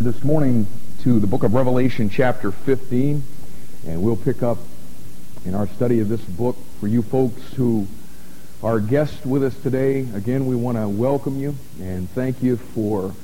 [0.00, 0.66] this morning
[1.02, 3.22] to the book of Revelation, chapter 15,
[3.86, 4.58] and we'll pick up
[5.44, 7.86] in our study of this book for you folks who
[8.62, 10.00] are guests with us today.
[10.14, 13.14] Again, we want to welcome you and thank you for,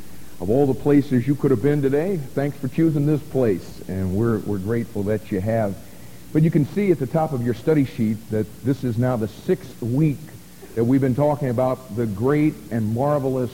[0.41, 4.15] of all the places you could have been today, thanks for choosing this place, and
[4.15, 5.77] we're, we're grateful that you have.
[6.33, 9.17] But you can see at the top of your study sheet that this is now
[9.17, 10.19] the sixth week
[10.77, 13.53] that we've been talking about the great and marvelous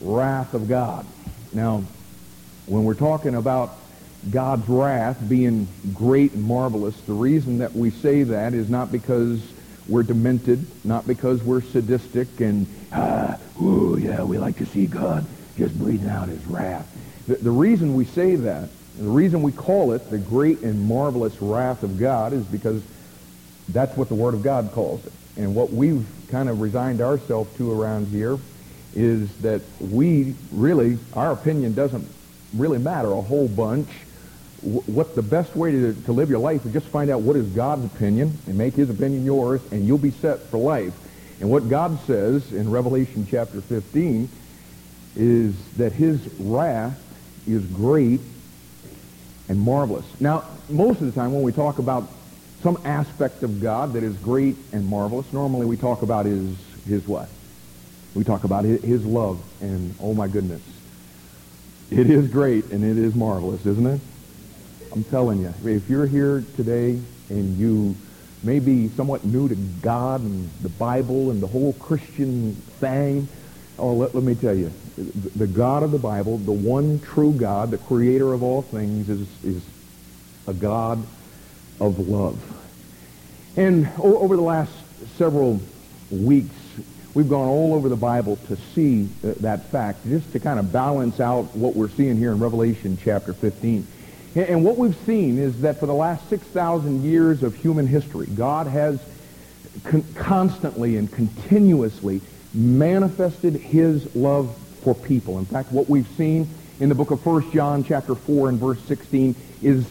[0.00, 1.04] wrath of God.
[1.52, 1.82] Now,
[2.66, 3.76] when we're talking about
[4.30, 9.40] God's wrath being great and marvelous, the reason that we say that is not because
[9.88, 15.26] we're demented, not because we're sadistic and, ah, ooh, yeah, we like to see God
[15.56, 16.88] just breathing out his wrath.
[17.26, 21.40] The, the reason we say that, the reason we call it the great and marvelous
[21.42, 22.82] wrath of God is because
[23.68, 25.12] that's what the Word of God calls it.
[25.36, 28.38] And what we've kind of resigned ourselves to around here
[28.94, 32.06] is that we really, our opinion doesn't
[32.54, 33.88] really matter a whole bunch.
[34.62, 37.48] What the best way to, to live your life is just find out what is
[37.48, 40.94] God's opinion and make his opinion yours, and you'll be set for life.
[41.40, 44.28] And what God says in Revelation chapter 15
[45.16, 46.98] is that his wrath
[47.46, 48.20] is great
[49.48, 50.04] and marvelous.
[50.20, 52.08] Now, most of the time when we talk about
[52.62, 57.06] some aspect of God that is great and marvelous, normally we talk about his, his
[57.08, 57.28] what?
[58.14, 60.62] We talk about his, his love, and oh my goodness,
[61.98, 64.00] it is great and it is marvelous, isn't it?
[64.92, 66.98] I'm telling you, if you're here today
[67.28, 67.94] and you
[68.42, 73.28] may be somewhat new to God and the Bible and the whole Christian thing,
[73.78, 74.72] oh, let, let me tell you,
[75.36, 79.26] the God of the Bible, the one true God, the creator of all things, is,
[79.44, 79.62] is
[80.46, 81.02] a God
[81.80, 82.40] of love.
[83.56, 84.72] And over the last
[85.16, 85.60] several
[86.10, 86.54] weeks,
[87.14, 90.72] we've gone all over the Bible to see uh, that fact, just to kind of
[90.72, 93.86] balance out what we're seeing here in Revelation chapter 15.
[94.34, 98.66] And what we've seen is that for the last 6,000 years of human history, God
[98.66, 98.98] has
[99.84, 102.22] con- constantly and continuously
[102.54, 105.38] manifested his love for people.
[105.38, 106.48] In fact, what we've seen
[106.80, 109.86] in the book of 1 John chapter 4 and verse 16 is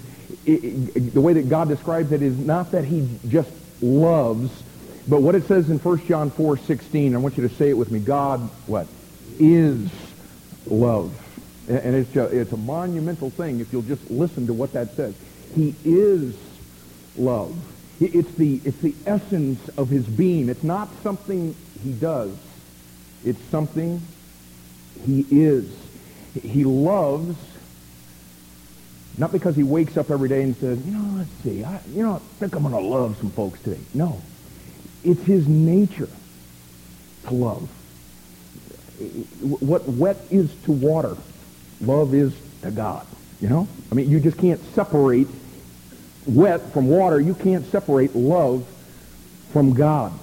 [0.46, 4.52] it, it, the way that God describes it is not that he just loves,
[5.08, 7.78] but what it says in 1 John 4, 16, I want you to say it
[7.78, 8.00] with me.
[8.00, 8.88] God, what?
[9.40, 9.90] Is
[10.68, 11.18] love.
[11.68, 15.16] And it's a, it's a monumental thing if you'll just listen to what that says.
[15.56, 16.36] He is
[17.18, 17.56] love.
[18.00, 20.50] It's the, it's the essence of his being.
[20.50, 22.36] It's not something he does.
[23.24, 24.02] It's something
[25.06, 25.72] he is.
[26.42, 27.38] He loves
[29.18, 32.04] not because he wakes up every day and says, you know, let's see, I, you
[32.04, 33.80] know, I think I'm going to love some folks today.
[33.94, 34.22] No.
[35.04, 36.10] It's his nature
[37.28, 37.70] to love.
[39.42, 41.18] What wet is to water,
[41.82, 43.06] love is to God.
[43.40, 43.68] You know?
[43.92, 45.28] I mean, you just can't separate
[46.28, 47.20] wet from water.
[47.20, 48.66] You can't separate love
[49.52, 50.14] from God.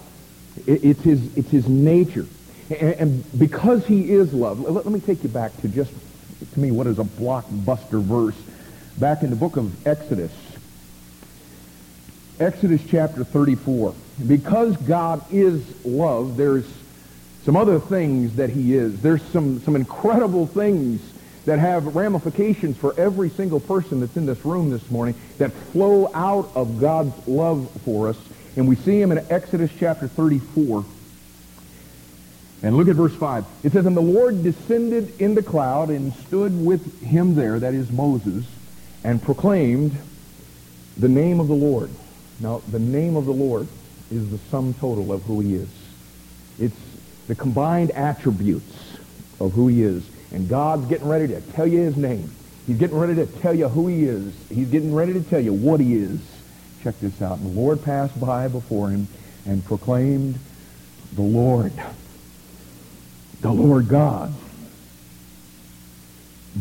[0.67, 2.27] It's his, it's his nature.
[2.71, 5.93] And because he is love, let me take you back to just,
[6.53, 8.37] to me, what is a blockbuster verse
[8.99, 10.33] back in the book of Exodus.
[12.39, 13.95] Exodus chapter 34.
[14.27, 16.67] Because God is love, there's
[17.45, 19.01] some other things that he is.
[19.01, 21.01] There's some, some incredible things
[21.45, 26.11] that have ramifications for every single person that's in this room this morning that flow
[26.13, 28.19] out of God's love for us.
[28.57, 30.85] And we see him in Exodus chapter 34.
[32.63, 33.45] And look at verse 5.
[33.63, 37.73] It says, And the Lord descended in the cloud and stood with him there, that
[37.73, 38.45] is Moses,
[39.05, 39.97] and proclaimed
[40.99, 41.89] the name of the Lord.
[42.41, 43.69] Now, the name of the Lord
[44.11, 45.69] is the sum total of who he is.
[46.59, 46.77] It's
[47.27, 48.99] the combined attributes
[49.41, 50.09] of who he is.
[50.33, 52.31] And God's getting ready to tell you his name.
[52.67, 54.35] He's getting ready to tell you who he is.
[54.51, 56.21] He's getting ready to tell you what he is.
[56.83, 57.41] Check this out.
[57.41, 59.09] The Lord passed by before him
[59.47, 60.39] and proclaimed
[61.15, 61.73] the Lord,
[63.41, 64.35] the Lord God,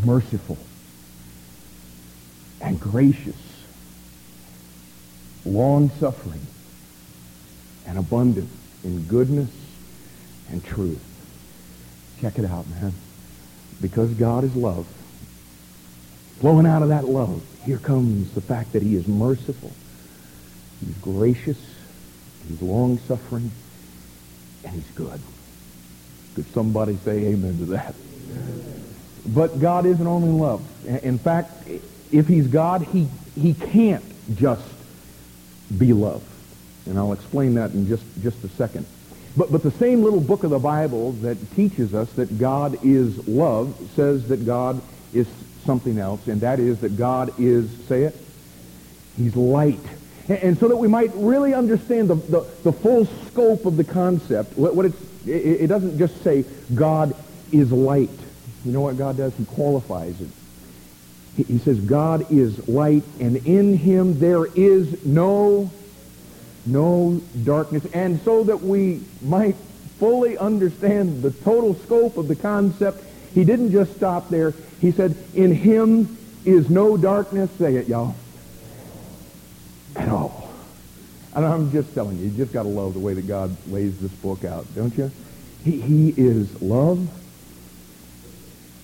[0.05, 0.57] merciful
[2.61, 3.35] and gracious,
[5.45, 6.45] long-suffering,
[7.88, 8.50] and abundant
[8.84, 9.50] in goodness
[10.51, 11.04] and truth.
[12.22, 12.94] Check it out, man.
[13.81, 14.88] Because God is love,
[16.39, 19.72] flowing out of that love, here comes the fact that he is merciful,
[20.86, 21.57] he's gracious,
[22.48, 23.51] he's long-suffering,
[24.63, 25.19] and he's good.
[26.36, 27.95] Could somebody say amen to that?
[29.28, 30.66] But God isn't only love.
[30.86, 31.51] In fact,
[32.12, 34.04] if he's God, he, he can't
[34.36, 34.68] just
[35.78, 36.24] be love.
[36.88, 38.86] And I'll explain that in just, just a second.
[39.36, 43.28] But, but the same little book of the Bible that teaches us that God is
[43.28, 44.81] love says that God
[45.13, 45.28] is
[45.66, 48.16] something else, and that is that God is, say it,
[49.18, 49.80] he's light.
[50.30, 54.57] And so that we might really understand the, the, the full scope of the concept,
[54.57, 56.44] what, what it's, it, it doesn't just say
[56.74, 57.16] God
[57.51, 58.10] is light.
[58.66, 59.34] You know what God does?
[59.36, 60.30] He qualifies it.
[61.38, 65.72] He, he says God is light, and in him there is no,
[66.67, 67.85] no darkness.
[67.93, 69.55] And so that we might
[69.99, 73.03] fully understand the total scope of the concept,
[73.33, 74.53] he didn't just stop there.
[74.79, 77.49] He said, in him is no darkness.
[77.57, 78.15] Say it, y'all
[79.97, 80.49] at all.
[81.33, 83.99] And I'm just telling you, you just got to love the way that God lays
[83.99, 85.11] this book out, don't you?
[85.63, 86.99] He, he is love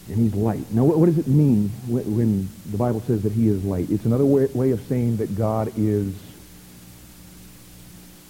[0.10, 0.70] and he's light.
[0.72, 3.90] Now, what, what does it mean when, when, the Bible says that he is light?
[3.90, 6.14] It's another way, way of saying that God is,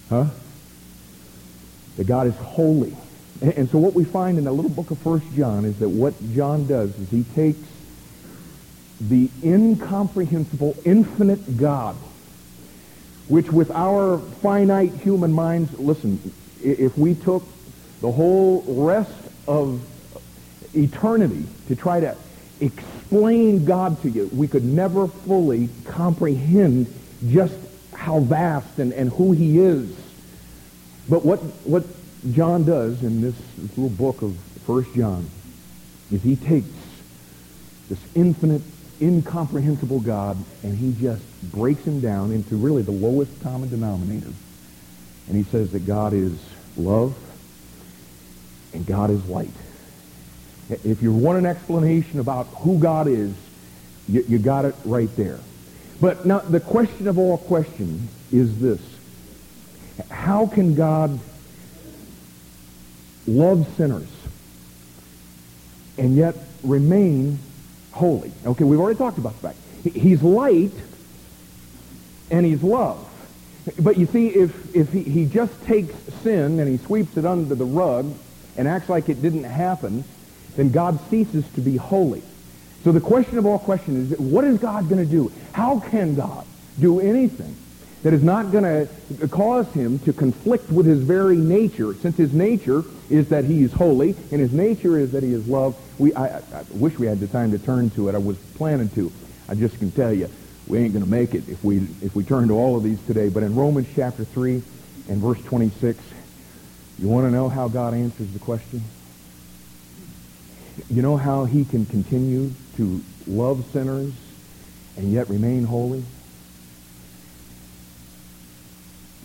[0.08, 0.26] huh?
[1.96, 2.96] That God is holy.
[3.40, 6.14] And, so what we find in the little book of First John is that what
[6.34, 7.58] John does is he takes
[9.00, 11.96] the incomprehensible, infinite God
[13.28, 16.20] which with our finite human minds, listen,
[16.62, 17.42] if we took
[18.00, 19.12] the whole rest
[19.48, 19.80] of
[20.74, 22.16] eternity to try to
[22.60, 26.92] explain God to you, we could never fully comprehend
[27.28, 27.54] just
[28.04, 29.90] how vast and, and who he is.
[31.08, 31.84] But what, what
[32.32, 33.34] John does in this,
[33.76, 34.36] little book of
[34.66, 35.28] First John
[36.12, 36.68] is he takes
[37.88, 38.62] this infinite
[39.00, 44.32] incomprehensible God, and he just breaks him down into really the lowest common denominator.
[45.28, 46.38] And he says that God is
[46.76, 47.16] love
[48.74, 49.50] and God is light.
[50.68, 53.32] If you want an explanation about who God is,
[54.08, 55.38] you, you got it right there.
[56.00, 58.80] But now the question of all questions is this.
[60.10, 61.18] How can God
[63.26, 64.08] love sinners
[65.96, 67.38] and yet remain
[67.92, 68.32] holy.
[68.44, 69.58] Okay, we've already talked about the fact.
[69.94, 70.72] He's light
[72.30, 73.08] and he's love.
[73.78, 77.54] But you see, if, if he, he just takes sin and he sweeps it under
[77.54, 78.12] the rug
[78.56, 80.04] and acts like it didn't happen,
[80.56, 82.22] then God ceases to be holy.
[82.84, 85.32] So the question of all questions is, what is God going to do?
[85.52, 86.46] How can God
[86.78, 87.56] do anything
[88.02, 92.34] that is not going to cause him to conflict with his very nature, since his
[92.34, 95.74] nature is that he is holy and his nature is that he is love.
[95.98, 98.14] We, I, I wish we had the time to turn to it.
[98.14, 99.10] I was planning to.
[99.48, 100.28] I just can tell you,
[100.66, 103.00] we ain't going to make it if we, if we turn to all of these
[103.06, 103.30] today.
[103.30, 104.62] But in Romans chapter 3
[105.08, 105.98] and verse 26,
[106.98, 108.82] you want to know how God answers the question?
[110.90, 114.12] You know how he can continue to love sinners
[114.96, 116.04] and yet remain holy?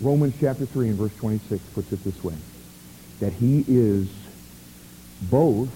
[0.01, 2.35] Romans chapter 3 and verse 26 puts it this way,
[3.19, 4.07] that he is
[5.23, 5.69] both,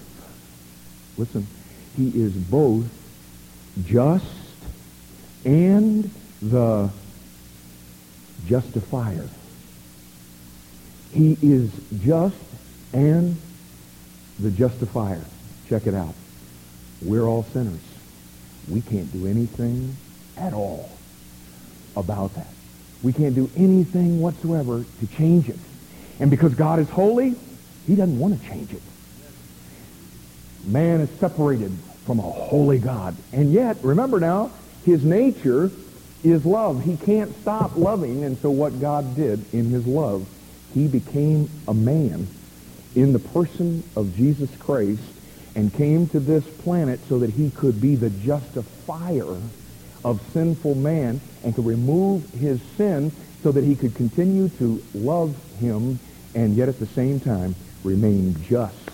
[1.18, 1.46] listen,
[1.96, 2.86] he is both
[3.84, 4.24] just
[5.44, 6.10] and
[6.40, 6.90] the
[8.46, 9.28] justifier.
[11.12, 11.70] He is
[12.02, 12.36] just
[12.92, 13.36] and
[14.38, 15.24] the justifier.
[15.68, 16.14] Check it out.
[17.04, 17.80] We're all sinners.
[18.68, 19.96] We can't do anything
[20.36, 20.90] at all
[21.96, 22.48] about that.
[23.02, 25.58] We can't do anything whatsoever to change it.
[26.18, 27.34] And because God is holy,
[27.86, 28.82] he doesn't want to change it.
[30.64, 31.72] Man is separated
[32.06, 33.14] from a holy God.
[33.32, 34.50] And yet, remember now,
[34.84, 35.70] his nature
[36.22, 36.82] is love.
[36.82, 38.24] He can't stop loving.
[38.24, 40.26] And so what God did in his love,
[40.72, 42.26] he became a man
[42.94, 45.02] in the person of Jesus Christ
[45.54, 49.40] and came to this planet so that he could be the justifier
[50.04, 55.34] of sinful man and to remove his sin so that he could continue to love
[55.60, 55.98] him
[56.34, 58.90] and yet at the same time remain just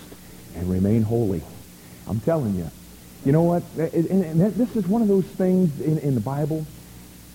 [0.55, 1.41] and remain holy.
[2.07, 2.69] I'm telling you.
[3.25, 3.63] You know what?
[3.75, 6.65] And this is one of those things in, in the Bible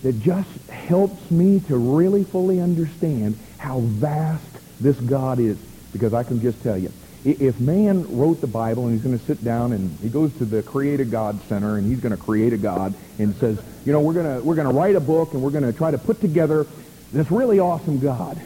[0.03, 4.45] that just helps me to really fully understand how vast
[4.79, 5.57] this God is.
[5.93, 6.91] Because I can just tell you,
[7.25, 10.45] if man wrote the Bible and he's going to sit down and he goes to
[10.45, 13.91] the Create a God Center and he's going to create a God and says, you
[13.91, 15.91] know, we're going to we're going to write a book and we're going to try
[15.91, 16.65] to put together
[17.11, 18.39] this really awesome God.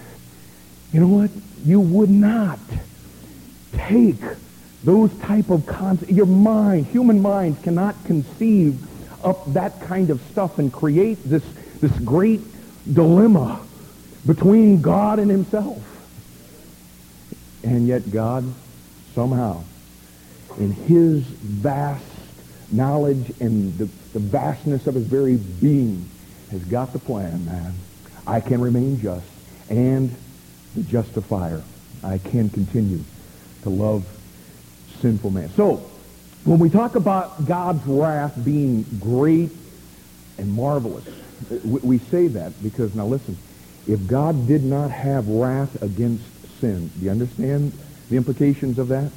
[0.91, 1.31] You know what?
[1.63, 2.59] You would not
[3.73, 4.21] take
[4.83, 6.11] those type of concepts.
[6.11, 8.87] Your mind, human minds cannot conceive
[9.23, 11.43] up that kind of stuff and create this
[11.81, 12.41] this great
[12.91, 13.59] dilemma
[14.25, 15.90] between God and himself.
[17.63, 18.45] And yet God
[19.13, 19.63] somehow
[20.59, 22.03] in his vast
[22.71, 26.09] knowledge and the, the vastness of his very being
[26.49, 27.73] has got the plan, man.
[28.27, 29.25] I can remain just
[29.69, 30.13] and
[30.75, 31.61] the justifier.
[32.03, 33.01] I can continue
[33.63, 34.05] to love
[34.99, 35.49] sinful man.
[35.55, 35.85] So,
[36.43, 39.51] When we talk about God's wrath being great
[40.37, 41.05] and marvelous,
[41.63, 43.37] we say that because, now listen,
[43.87, 46.23] if God did not have wrath against
[46.61, 47.73] sin, do you understand
[48.09, 49.11] the implications of that?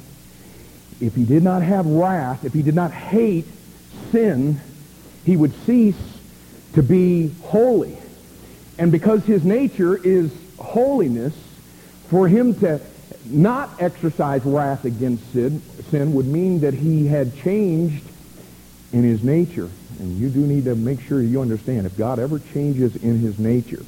[0.99, 3.45] If he did not have wrath, if he did not hate
[4.11, 4.59] sin,
[5.23, 5.95] he would cease
[6.73, 7.97] to be holy.
[8.77, 11.33] And because his nature is holiness,
[12.09, 12.81] for him to
[13.25, 18.03] not exercise wrath against sin, sin would mean that he had changed
[18.93, 19.69] in his nature.
[19.99, 23.39] And you do need to make sure you understand, if God ever changes in his
[23.39, 23.83] nature,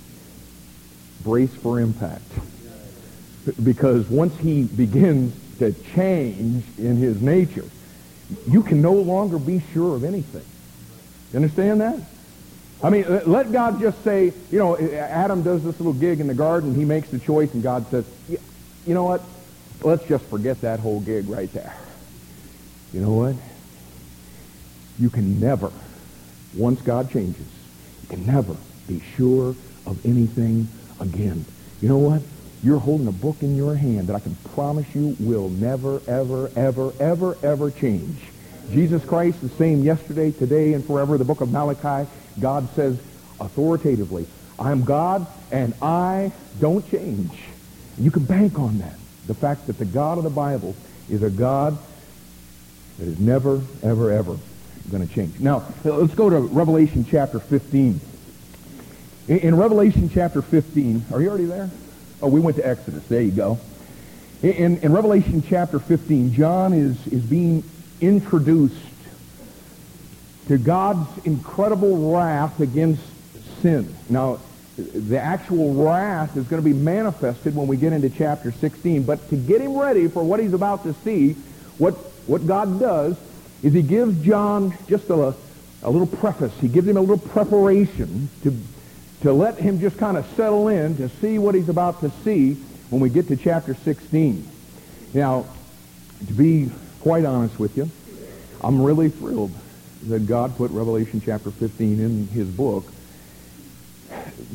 [1.24, 2.24] brace for impact.
[3.64, 7.66] Because once he begins to change in his nature,
[8.48, 10.46] you can no longer be sure of anything.
[11.32, 12.00] You understand that?
[12.84, 16.34] I mean, let God just say, you know, Adam does this little gig in the
[16.34, 16.76] garden.
[16.76, 19.22] He makes the choice, and God says, you know what?
[19.82, 21.76] Let's just forget that whole gig right there.
[22.94, 23.36] You know what?
[25.00, 25.72] You can never,
[26.56, 27.48] once God changes,
[28.04, 28.56] you can never
[28.88, 30.68] be sure of anything
[31.00, 31.46] again.
[31.82, 32.22] You know what?
[32.64, 36.52] You're holding a book in your hand that I can promise you will never, ever,
[36.56, 38.20] ever, ever, ever change.
[38.72, 41.18] Jesus Christ, the same yesterday, today, and forever.
[41.18, 42.10] The book of Malachi,
[42.40, 43.00] God says
[43.40, 44.28] authoritatively,
[44.60, 47.32] I am God and I don't change.
[47.98, 48.96] You can bank on that.
[49.28, 50.76] The fact that the God of the Bible
[51.10, 51.78] is a God
[52.98, 54.38] that is never, ever, ever
[54.92, 55.40] going to change.
[55.40, 58.00] Now, let's go to Revelation chapter 15.
[59.28, 61.70] In, in, Revelation chapter 15, are you already there?
[62.22, 63.06] Oh, we went to Exodus.
[63.08, 63.60] There you go.
[64.42, 67.64] In, in Revelation chapter 15, John is, is being
[68.02, 68.76] introduced
[70.48, 73.02] to God's incredible wrath against
[73.62, 73.94] sin.
[74.10, 74.40] Now,
[74.78, 79.04] the actual wrath is going to be manifested when we get into chapter 16.
[79.04, 81.34] But to get him ready for what he's about to see,
[81.78, 81.94] what,
[82.28, 83.18] what God does
[83.64, 85.34] is he gives John just a,
[85.84, 86.54] a little preface.
[86.60, 88.56] He gives him a little preparation to,
[89.22, 92.54] to let him just kind of settle in to see what he's about to see
[92.90, 94.48] when we get to chapter 16.
[95.14, 95.46] Now,
[96.28, 96.70] to be
[97.02, 97.90] quite honest with you,
[98.62, 99.52] I'm really thrilled
[100.08, 102.86] that God put Revelation chapter 15 in his book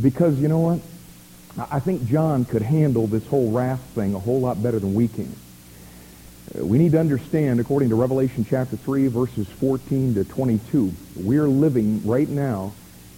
[0.00, 0.80] because, you know what?
[1.70, 5.08] I think John could handle this whole wrath thing a whole lot better than we
[5.08, 5.34] can.
[6.58, 11.48] Uh, we need to understand, according to Revelation chapter 3, verses 14 to 22, we're
[11.48, 12.72] living right now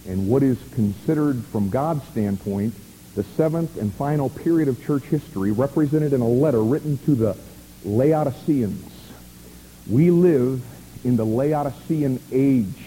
[0.05, 2.73] in what is considered, from God's standpoint,
[3.15, 7.37] the seventh and final period of church history, represented in a letter written to the
[7.83, 8.91] Laodiceans.
[9.89, 10.63] We live
[11.03, 12.85] in the Laodicean age.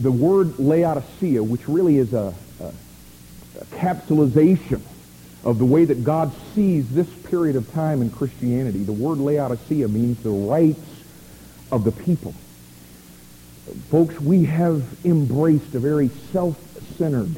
[0.00, 4.80] The word Laodicea, which really is a, a, a capsulization
[5.44, 9.88] of the way that God sees this period of time in Christianity, the word Laodicea
[9.88, 10.80] means the rights
[11.70, 12.34] of the people.
[13.90, 17.36] Folks, we have embraced a very self-centered,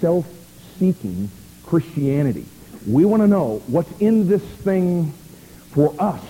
[0.00, 1.30] self-seeking
[1.64, 2.44] Christianity.
[2.86, 5.12] We want to know what's in this thing
[5.70, 6.22] for us.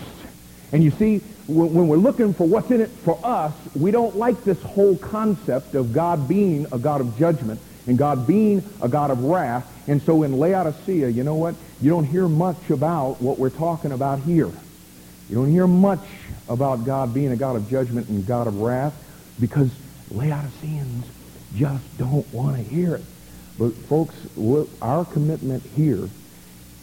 [0.71, 4.45] And you see, when we're looking for what's in it for us, we don't like
[4.45, 9.11] this whole concept of God being a God of judgment and God being a God
[9.11, 9.67] of wrath.
[9.89, 11.55] And so in Laodicea, you know what?
[11.81, 14.51] You don't hear much about what we're talking about here.
[15.31, 16.07] You don't hear much
[16.49, 18.95] about God being a God of judgment and God of wrath
[19.41, 19.71] because
[20.11, 21.05] Laodiceans
[21.57, 23.05] just don't want to hear it.
[23.59, 24.15] But folks,
[24.81, 26.09] our commitment here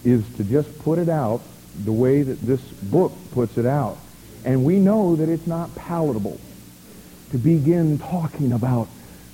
[0.03, 1.41] is to just put it out
[1.83, 3.97] the way that this book puts it out.
[4.45, 6.39] And we know that it's not palatable
[7.31, 8.87] to begin talking about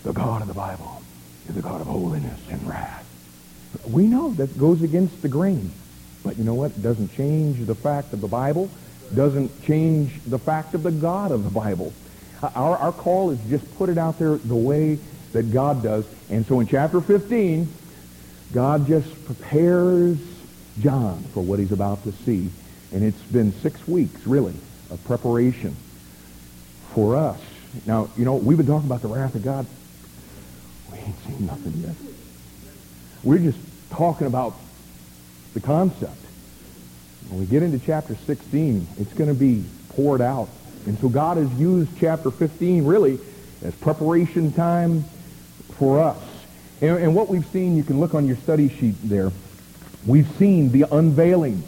[0.04, 1.02] the God of the Bible
[1.48, 3.04] is the God of holiness and wrath.
[3.88, 5.72] We know that goes against the grain.
[6.24, 6.72] But you know what?
[6.72, 8.70] It doesn't change the fact of the Bible.
[9.14, 11.94] Doesn't change the fact of the God of the Bible.
[12.42, 15.00] Our, our call is just put it out there the way
[15.34, 16.06] that God does.
[16.30, 17.68] And so in chapter 15,
[18.54, 20.18] God just prepares
[20.80, 22.50] John for what he's about to see.
[22.92, 24.54] And it's been six weeks, really,
[24.90, 25.76] of preparation
[26.94, 27.40] for us.
[27.86, 29.66] Now, you know, we've been talking about the wrath of God.
[30.92, 31.96] We ain't seen nothing yet.
[33.24, 34.56] We're just talking about
[35.54, 36.16] the concept.
[37.30, 40.48] When we get into chapter 16, it's going to be poured out.
[40.86, 43.20] And so God has used chapter 15 really
[43.64, 45.04] as preparation time
[45.78, 46.18] for us.
[46.82, 49.32] And, and what we've seen, you can look on your study sheet there.
[50.06, 51.64] We've seen the unveiling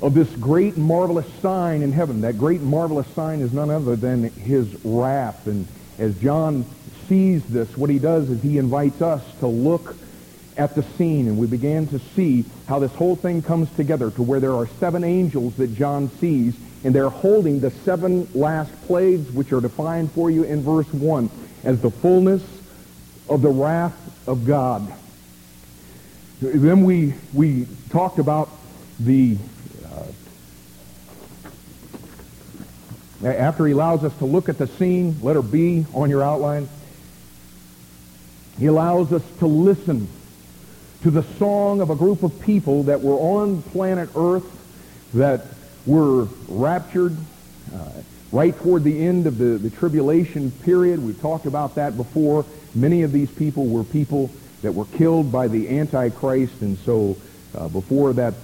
[0.00, 2.20] of this great marvelous sign in heaven.
[2.20, 5.46] That great marvelous sign is none other than his wrath.
[5.46, 5.66] And
[5.98, 6.64] as John
[7.08, 9.96] sees this, what he does is he invites us to look
[10.56, 14.22] at the scene and we began to see how this whole thing comes together to
[14.22, 16.54] where there are seven angels that John sees
[16.86, 21.28] and they're holding the seven last plagues, which are defined for you in verse 1
[21.64, 22.44] as the fullness
[23.28, 23.92] of the wrath
[24.28, 24.94] of God.
[26.40, 28.50] Then we, we talked about
[29.00, 29.36] the,
[33.24, 36.68] uh, after he allows us to look at the scene, letter B on your outline,
[38.60, 40.06] he allows us to listen
[41.02, 44.46] to the song of a group of people that were on planet Earth
[45.14, 45.55] that
[45.86, 47.16] were raptured
[47.74, 47.90] uh,
[48.32, 51.02] right toward the end of the, the tribulation period.
[51.02, 52.44] We've talked about that before.
[52.74, 54.30] Many of these people were people
[54.62, 57.16] that were killed by the Antichrist, and so
[57.56, 58.34] uh, before that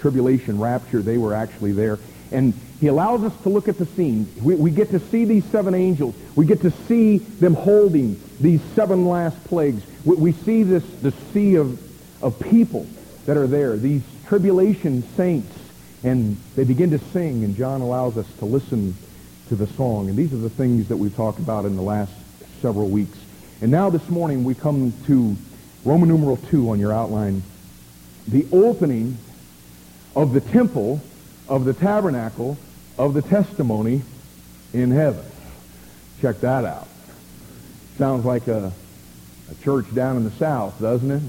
[0.00, 1.98] tribulation rapture, they were actually there.
[2.32, 4.28] And he allows us to look at the scene.
[4.40, 6.14] We, we get to see these seven angels.
[6.36, 9.82] We get to see them holding these seven last plagues.
[10.04, 11.78] We, we see this the sea of,
[12.22, 12.86] of people
[13.26, 15.54] that are there, these tribulation saints,
[16.02, 18.94] and they begin to sing, and John allows us to listen
[19.48, 20.08] to the song.
[20.08, 22.12] And these are the things that we've talked about in the last
[22.62, 23.18] several weeks.
[23.60, 25.36] And now this morning we come to
[25.84, 27.42] Roman numeral 2 on your outline,
[28.28, 29.18] the opening
[30.16, 31.00] of the temple
[31.48, 32.56] of the tabernacle
[32.96, 34.02] of the testimony
[34.72, 35.24] in heaven.
[36.20, 36.88] Check that out.
[37.98, 38.72] Sounds like a,
[39.50, 41.22] a church down in the south, doesn't it?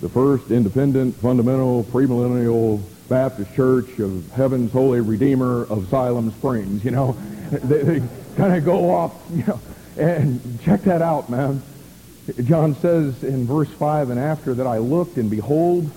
[0.00, 6.82] The first independent, fundamental, premillennial Baptist Church of Heaven's Holy Redeemer of Siloam Springs.
[6.82, 7.12] You know,
[7.50, 8.02] they, they
[8.38, 9.60] kind of go off, you know,
[9.98, 11.60] and check that out, man.
[12.44, 15.90] John says in verse 5, and after that I looked, and behold,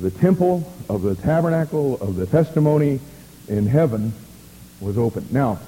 [0.00, 3.00] the temple of the tabernacle of the testimony
[3.48, 4.12] in heaven
[4.80, 5.26] was open.
[5.32, 5.58] Now,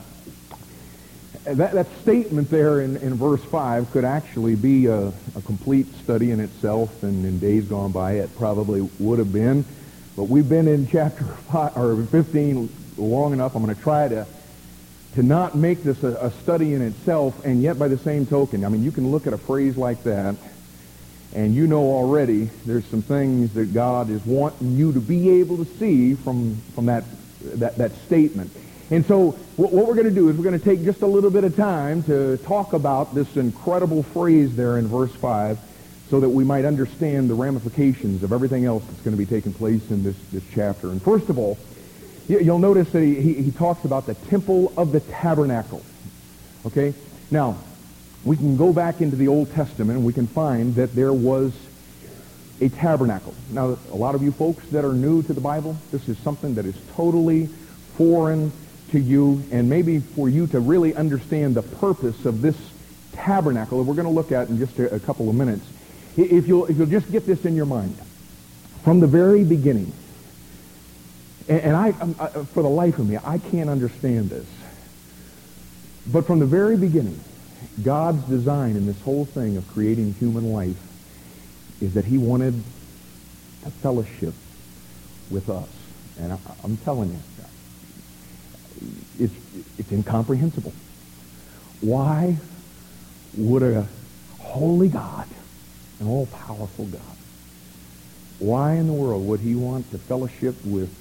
[1.43, 6.31] that, that statement there in, in verse 5 could actually be a, a complete study
[6.31, 9.65] in itself, and in days gone by it probably would have been.
[10.17, 13.57] But we've been in chapter five, or 15 long enough.
[13.57, 14.27] I'm going to try to
[15.15, 18.65] to not make this a, a, study in itself, and yet by the same token,
[18.65, 20.35] I mean, you can look at a phrase like that,
[21.33, 25.57] and you know already there's some things that God is wanting you to be able
[25.59, 27.05] to see from, from that,
[27.43, 28.51] that, that statement.
[28.91, 31.07] And so what, what we're going to do is we're going to take just a
[31.07, 35.59] little bit of time to talk about this incredible phrase there in verse 5
[36.15, 39.53] so that we might understand the ramifications of everything else that's going to be taking
[39.53, 40.87] place in this, this chapter.
[40.91, 41.59] And first of all,
[42.27, 45.83] You'll notice that he, he, talks about the temple of the tabernacle.
[46.65, 46.95] Okay?
[47.31, 47.59] Now,
[48.25, 51.53] we can go back into the Old Testament and we can find that there was
[52.63, 53.35] a tabernacle.
[53.51, 56.55] Now, a lot of you folks that are new to the Bible, this is something
[56.55, 57.47] that is totally
[57.99, 58.53] foreign
[58.93, 62.57] to you, and maybe for you to really understand the purpose of this
[63.13, 65.67] tabernacle that we're going to look at in just a, a couple of minutes.
[66.17, 67.97] If you'll, if you'll just get this in your mind,
[68.83, 69.93] from the very beginning,
[71.49, 74.47] and, and I, um, I, for the life of me, I can't understand this.
[76.07, 77.19] But from the very beginning,
[77.83, 80.77] God's design in this whole thing of creating human life
[81.81, 82.55] is that he wanted
[83.67, 84.35] a fellowship
[85.31, 85.69] with us.
[86.21, 87.19] And I, am telling you,
[89.19, 89.35] it's,
[89.79, 90.73] it's incomprehensible.
[91.81, 92.37] Why
[93.37, 93.89] would a
[94.39, 95.27] holy God,
[96.05, 97.01] an all-powerful God,
[98.39, 100.95] why in the world would he want to fellowship with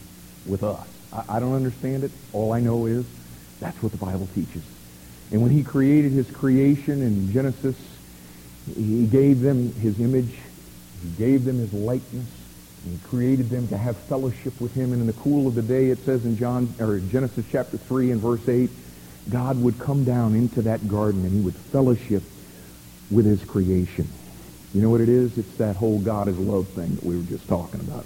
[0.45, 0.87] with us.
[1.11, 2.11] I, I don't understand it.
[2.31, 3.05] All I know is
[3.59, 4.63] that's what the Bible teaches.
[5.31, 7.75] And when he created his creation in Genesis,
[8.75, 10.33] he gave them his image.
[11.01, 12.27] He gave them his likeness.
[12.83, 14.91] And he created them to have fellowship with him.
[14.91, 18.11] And in the cool of the day, it says in John or Genesis chapter 3
[18.11, 18.69] and verse 8,
[19.29, 22.23] God would come down into that garden and he would fellowship
[23.09, 24.07] with his creation.
[24.73, 25.37] You know what it is?
[25.37, 28.05] It's that whole God is love thing that we were just talking about.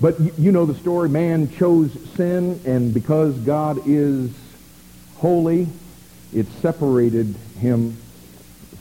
[0.00, 1.08] But you know the story.
[1.08, 4.30] Man chose sin, and because God is
[5.16, 5.68] holy,
[6.34, 7.96] it separated him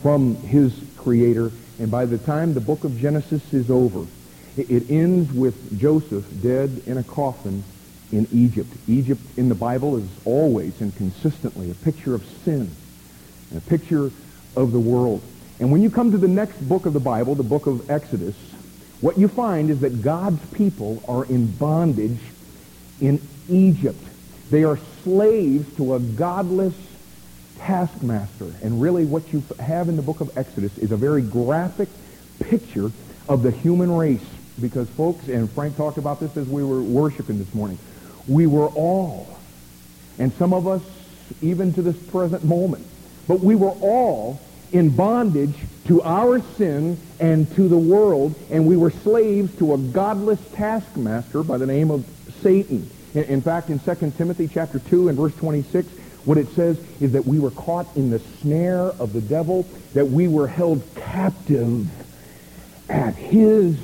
[0.02, 1.52] from his creator.
[1.80, 4.06] And by the time the book of Genesis is over,
[4.58, 7.64] it ends with Joseph dead in a coffin
[8.12, 8.70] in Egypt.
[8.88, 12.70] Egypt in the Bible is always and consistently a picture of sin,
[13.56, 14.12] a picture
[14.56, 15.22] of the world.
[15.64, 18.36] And when you come to the next book of the Bible, the book of Exodus,
[19.00, 22.20] what you find is that God's people are in bondage
[23.00, 24.04] in Egypt.
[24.52, 26.74] They are slaves to a godless
[27.60, 28.52] taskmaster.
[28.62, 31.88] And really what you have in the book of Exodus is a very graphic
[32.42, 32.92] picture
[33.30, 34.20] of the human race.
[34.60, 37.78] Because folks, and Frank talked about this as we were worshiping this morning,
[38.28, 39.40] we were all,
[40.20, 40.82] and some of us
[41.42, 42.86] even to this present moment,
[43.30, 44.42] but we were all
[44.74, 45.56] in bondage
[45.86, 51.44] to our sin and to the world, and we were slaves to a godless taskmaster
[51.44, 52.06] by the name of
[52.42, 52.90] Satan.
[53.14, 55.88] In, in fact, in 2 Timothy chapter 2 and verse 26,
[56.26, 60.06] what it says is that we were caught in the snare of the devil, that
[60.06, 61.88] we were held captive
[62.90, 63.78] at his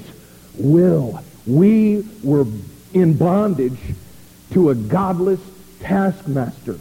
[0.55, 1.23] will.
[1.45, 2.45] We were
[2.93, 3.79] in bondage
[4.51, 5.41] to a godless
[5.81, 6.79] taskmaster.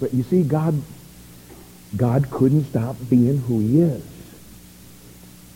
[0.00, 0.82] But you see, God,
[1.96, 4.02] God couldn't stop being who he is.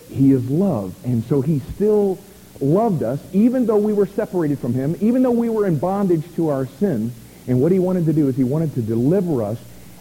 [0.08, 0.94] He is love.
[1.04, 2.18] And so he still
[2.60, 6.24] loved us, even though we were separated from him, even though we were in bondage
[6.36, 7.12] to our sin.
[7.46, 9.58] And what he wanted to do is he wanted to deliver us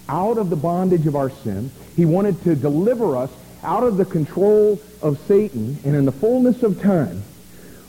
[0.10, 1.72] out of the bondage of our sin.
[1.96, 3.32] He wanted to deliver us
[3.64, 5.78] out of the control of Satan.
[5.84, 7.24] And in the fullness of time,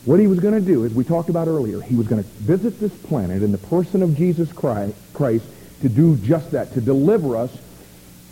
[0.04, 2.28] what he was going to do, as we talked about earlier, he was going to
[2.28, 5.46] visit this planet in the person of Jesus Christ, Christ
[5.80, 7.56] to do just that, to deliver us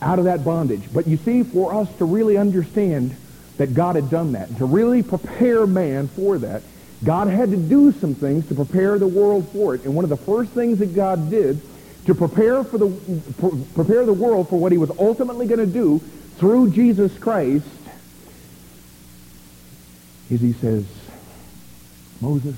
[0.03, 0.83] out of that bondage.
[0.93, 3.17] But you see, for us to really understand
[3.57, 6.63] that God had done that, to really prepare man for that,
[7.05, 9.85] God had to do some things to prepare the world for it.
[9.85, 11.61] And one of the first things that God did
[12.07, 12.89] to prepare for the
[13.75, 16.01] prepare the world for what he was ultimately going to do
[16.39, 17.67] through Jesus Christ
[20.31, 20.85] is he says,
[22.21, 22.57] Moses,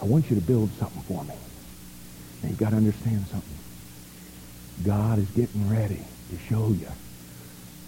[0.00, 1.34] I want you to build something for me.
[2.42, 3.53] Now you've got to understand something.
[4.82, 6.88] God is getting ready to show you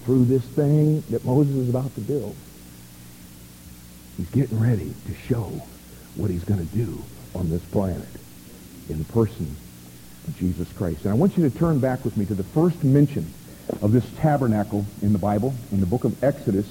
[0.05, 2.37] through this thing that Moses is about to build.
[4.17, 5.63] He's getting ready to show
[6.15, 7.03] what he's going to do
[7.35, 8.09] on this planet
[8.89, 9.57] in the person
[10.27, 11.03] of Jesus Christ.
[11.05, 13.27] And I want you to turn back with me to the first mention
[13.83, 16.67] of this tabernacle in the Bible, in the book of Exodus,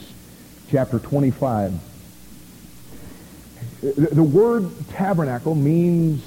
[0.71, 1.73] chapter 25.
[3.81, 6.23] The word tabernacle means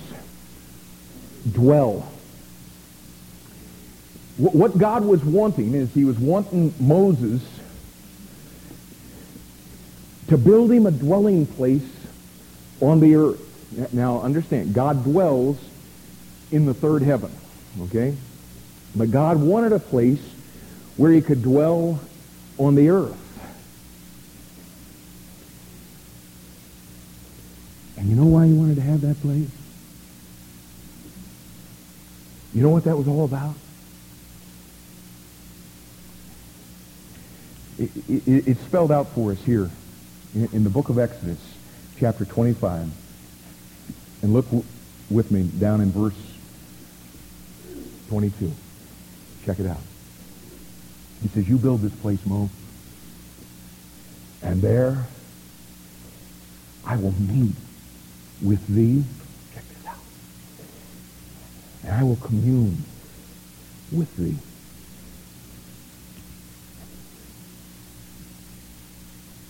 [1.50, 2.06] dwell.
[4.38, 7.42] What God was wanting is he was wanting Moses
[10.28, 11.82] to build him a dwelling place
[12.80, 13.92] on the earth.
[13.92, 15.58] Now understand, God dwells
[16.52, 17.32] in the third heaven,
[17.82, 18.16] okay?
[18.94, 20.22] But God wanted a place
[20.96, 22.00] where he could dwell
[22.58, 23.16] on the earth.
[27.96, 29.50] And you know why he wanted to have that place?
[32.54, 33.56] You know what that was all about?
[37.78, 39.70] It, it, it's spelled out for us here
[40.34, 41.38] in, in, the book of Exodus,
[41.98, 42.90] chapter 25.
[44.22, 44.64] And look w-
[45.10, 46.16] with me down in verse
[48.08, 48.52] 22.
[49.44, 49.80] Check it out.
[51.22, 52.50] He says, you build this place, Mo,
[54.42, 55.06] and there
[56.84, 57.54] I will meet
[58.42, 59.04] with thee.
[59.54, 59.98] Check this out.
[61.84, 62.82] And I will commune
[63.92, 64.36] with thee.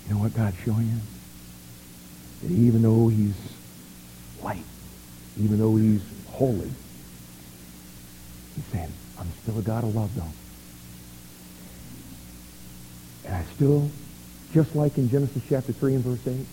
[0.08, 1.00] You know what God's showing you?
[2.42, 3.34] That even though he's
[4.42, 4.64] light,
[5.38, 6.70] even though he's holy,
[8.54, 10.22] he's saying, I'm still a God of love, though.
[13.26, 13.90] And I still,
[14.54, 16.46] just like in Genesis chapter 3 and verse 8,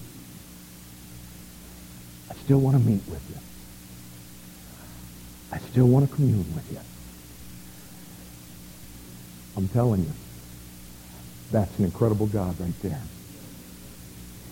[2.30, 3.38] I still want to meet with you.
[5.54, 6.80] I still want to commune with you.
[9.56, 10.12] I'm telling you,
[11.52, 13.02] that's an incredible God right there.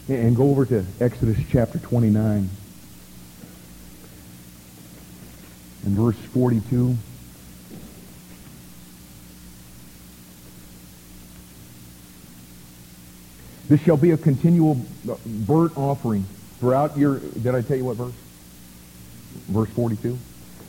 [0.10, 2.50] And go over to Exodus chapter 29
[5.86, 6.98] and verse 42.
[13.70, 16.26] This shall be a continual uh, burnt offering
[16.60, 18.13] throughout your, did I tell you what verse?
[19.48, 20.18] Verse 42.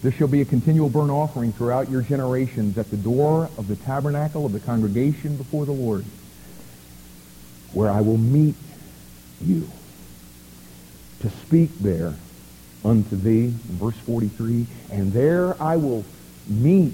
[0.03, 3.77] This shall be a continual burnt offering throughout your generations at the door of the
[3.77, 6.05] tabernacle of the congregation before the Lord,
[7.73, 8.55] where I will meet
[9.45, 9.69] you
[11.21, 12.15] to speak there
[12.85, 16.05] unto thee, verse 43, and there I will
[16.49, 16.93] meet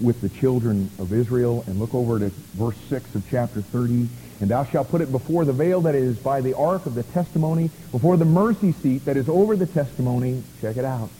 [0.00, 1.64] with the children of Israel.
[1.66, 4.08] And look over to verse 6 of chapter 30.
[4.40, 7.04] And thou shalt put it before the veil that is by the ark of the
[7.04, 10.42] testimony, before the mercy seat that is over the testimony.
[10.60, 11.10] Check it out.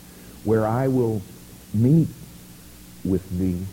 [0.43, 1.21] Where I will
[1.73, 2.09] meet
[3.05, 3.65] with thee.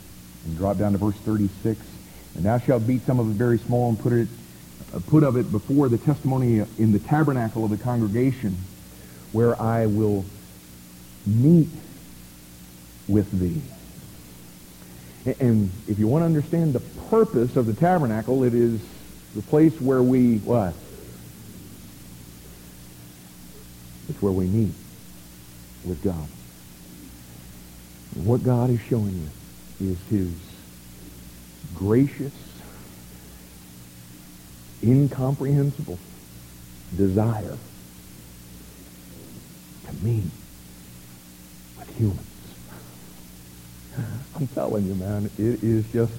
[0.47, 1.81] And drop down to verse 36.
[2.37, 4.29] And thou shalt beat some of it very small and put it
[4.93, 8.57] Uh, put of it before the testimony in the tabernacle of the congregation,
[9.33, 10.25] where I will
[11.27, 11.69] meet
[13.07, 13.63] with thee.
[15.39, 18.81] And if you want to understand the purpose of the tabernacle, it is
[19.35, 20.75] the place where we, what?
[24.09, 24.75] It's where we meet
[25.85, 26.27] with God.
[28.25, 29.29] What God is showing
[29.81, 30.33] you is his
[31.77, 32.33] gracious,
[34.83, 35.99] incomprehensible
[36.97, 37.57] desire
[39.85, 40.23] to to me
[41.79, 42.27] with humans.
[44.37, 46.13] I'm telling you, man, it is just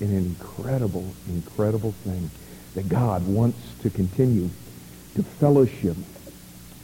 [0.00, 2.30] an incredible, incredible thing
[2.74, 4.50] that God wants to continue
[5.14, 5.96] to fellowship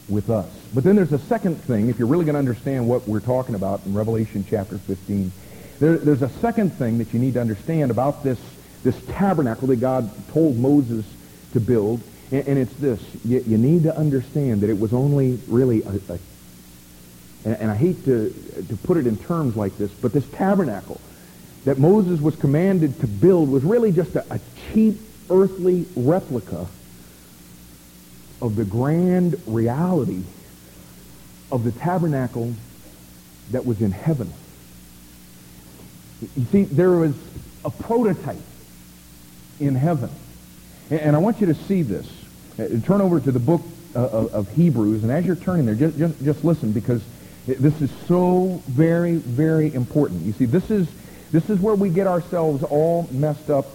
[0.08, 0.48] with us.
[0.74, 3.54] But then there's a second thing, if you're really going to understand what we're talking
[3.54, 5.32] about in Revelation chapter 15,
[5.80, 8.38] there, there's a second thing that you need to understand about this,
[8.84, 11.04] this tabernacle that God told Moses
[11.52, 13.00] to build, and, and it's this.
[13.24, 16.18] You, you, need to understand that it was only really a, a
[17.44, 18.34] and, and I hate to,
[18.68, 21.00] to put it in terms like this, but this tabernacle
[21.64, 24.40] that Moses was commanded to build was really just a, a
[24.72, 26.66] cheap earthly replica
[28.40, 30.22] of the grand reality
[31.50, 32.54] of the tabernacle
[33.50, 34.32] that was in heaven.
[36.20, 37.14] You see, there was
[37.64, 38.36] a prototype
[39.60, 40.10] in heaven.
[40.90, 42.10] And I want you to see this.
[42.58, 43.62] Uh, turn over to the book
[43.94, 47.02] uh, of Hebrews, and as you're turning there, just, just, just listen because
[47.46, 50.22] this is so very, very important.
[50.22, 50.88] You see, this is,
[51.30, 53.66] this is where we get ourselves all messed up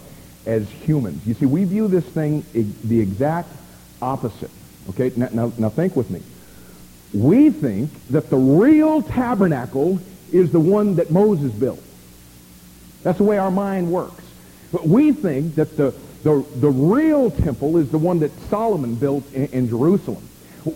[0.45, 1.26] as humans.
[1.26, 3.49] You see, we view this thing the exact
[4.02, 4.52] opposite.
[4.89, 6.21] Okay, now, now, now think with me.
[7.13, 9.99] We think that the real tabernacle
[10.32, 11.82] is the one that Moses built.
[13.04, 14.23] That's the way our mind works.
[14.71, 15.93] But we think that the,
[16.24, 20.28] the, the real temple is the one that Solomon built in, in Jerusalem.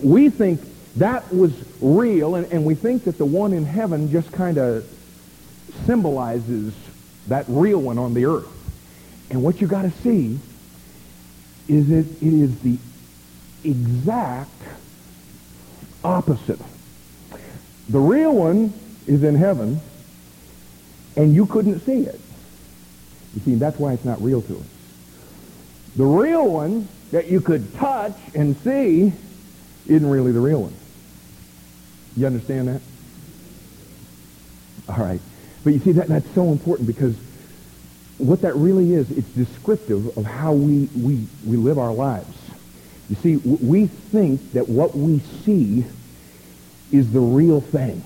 [0.04, 0.62] We think
[0.98, 4.86] that was real, and, and we think that the one in heaven just kind of
[5.86, 6.74] symbolizes
[7.28, 8.48] that real one on the earth.
[9.30, 10.40] And what you got to see
[11.68, 12.78] is that it is the
[13.64, 14.50] exact
[16.04, 16.60] opposite.
[17.90, 18.74] The real one
[19.06, 19.80] is in heaven,
[21.16, 22.20] and you couldn't see it.
[23.34, 24.77] You see, that's why it's not real to us.
[25.98, 29.12] The real one that you could touch and see
[29.88, 30.74] isn't really the real one.
[32.16, 32.82] You understand that?
[34.90, 35.20] All right.
[35.64, 37.16] But you see, that, that's so important because
[38.20, 42.38] what that really is, it's descriptive of how we, we, we live our lives.
[43.10, 45.86] You see, we think that what we see
[46.92, 48.04] is the real thing.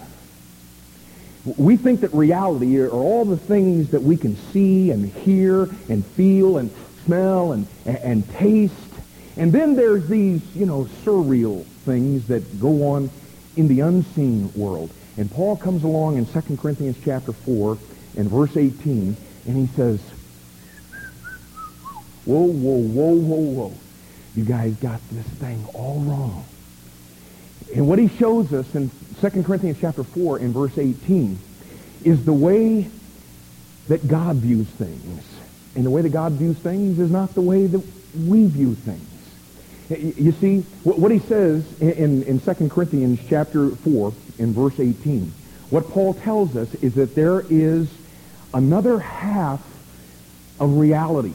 [1.57, 6.05] We think that reality are all the things that we can see and hear and
[6.05, 6.71] feel and
[7.05, 8.73] smell and, and, and taste.
[9.37, 13.09] And then there's these, you know, surreal things that go on
[13.55, 14.91] in the unseen world.
[15.17, 17.77] And Paul comes along in 2 Corinthians chapter 4
[18.17, 19.15] and verse 18,
[19.47, 20.01] and he says,
[22.25, 23.73] whoa, whoa, whoa, whoa, whoa.
[24.35, 26.45] You guys got this thing all wrong.
[27.75, 28.89] And what he shows us in
[29.21, 31.37] 2 Corinthians chapter 4 in verse 18
[32.03, 32.89] is the way
[33.87, 35.40] that God views things.
[35.75, 37.81] And the way that God views things is not the way that
[38.27, 39.07] we view things.
[39.89, 45.31] You see, what he says in, in 2 Corinthians chapter 4 in verse 18,
[45.69, 47.89] what Paul tells us is that there is
[48.53, 49.61] another half
[50.59, 51.33] of reality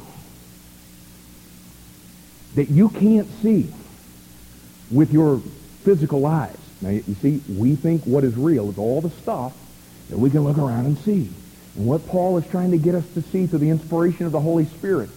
[2.55, 3.71] that you can't see
[4.91, 5.39] with your
[5.85, 6.57] physical eyes.
[6.81, 9.55] Now, you see, we think what is real is all the stuff
[10.11, 11.31] that we can look around and see.
[11.77, 14.65] What Paul is trying to get us to see through the inspiration of the Holy
[14.67, 15.11] Spirit.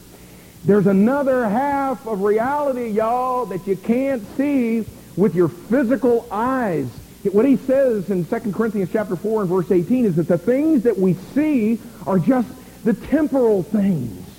[0.65, 6.87] There's another half of reality, y'all, that you can't see with your physical eyes.
[7.23, 10.83] What he says in 2 Corinthians chapter 4 and verse 18 is that the things
[10.83, 12.47] that we see are just
[12.83, 14.29] the temporal things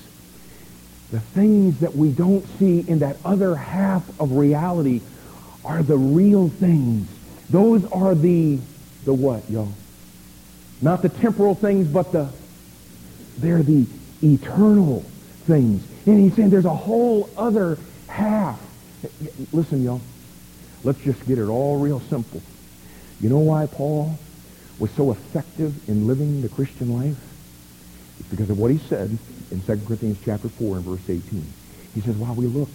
[1.10, 5.00] the things that we don't see in that other half of reality
[5.64, 7.08] are the real things.
[7.50, 8.58] Those are the,
[9.04, 9.72] the what, y'all?
[10.82, 12.28] Not the temporal things, but the,
[13.38, 13.86] they're the
[14.22, 15.00] eternal
[15.46, 15.86] things.
[16.06, 18.60] And he's saying there's a whole other half.
[19.52, 20.00] Listen, y'all.
[20.82, 22.40] Let's just get it all real simple.
[23.20, 24.18] You know why Paul
[24.78, 27.18] was so effective in living the Christian life?
[28.18, 29.18] It's because of what he said
[29.50, 31.44] in 2 Corinthians chapter 4 and verse 18.
[31.94, 32.70] He says, while we look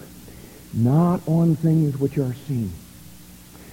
[0.74, 2.72] not on things which are seen,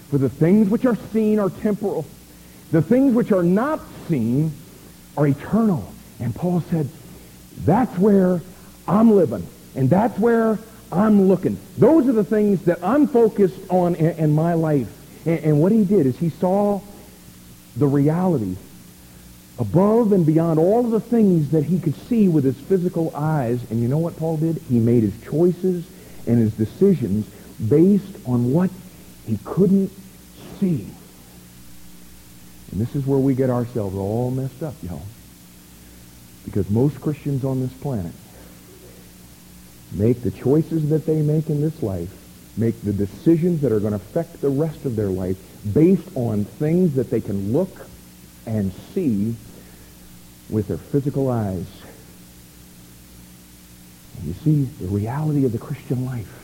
[0.08, 2.06] for the things which are seen are temporal.
[2.72, 4.52] The things which are not seen
[5.16, 5.92] are eternal.
[6.18, 6.88] And Paul said,
[7.64, 8.40] that's where
[8.88, 9.46] I'm living.
[9.76, 10.58] And that's where
[10.90, 11.58] I'm looking.
[11.78, 14.88] Those are the things that I'm focused on in, in my life.
[15.26, 16.80] And, and what he did is he saw
[17.76, 18.56] the reality
[19.58, 23.70] above and beyond all of the things that he could see with his physical eyes.
[23.70, 24.56] And you know what Paul did?
[24.68, 25.86] He made his choices
[26.26, 27.26] and his decisions
[27.68, 28.70] based on what
[29.26, 29.90] he couldn't
[30.58, 30.86] see.
[32.72, 35.02] And this is where we get ourselves all messed up, y'all.
[36.44, 38.12] Because most Christians on this planet
[39.92, 42.10] make the choices that they make in this life,
[42.56, 45.36] make the decisions that are going to affect the rest of their life
[45.72, 47.86] based on things that they can look
[48.46, 49.36] and see
[50.48, 51.66] with their physical eyes.
[54.18, 56.38] And you see, the reality of the Christian life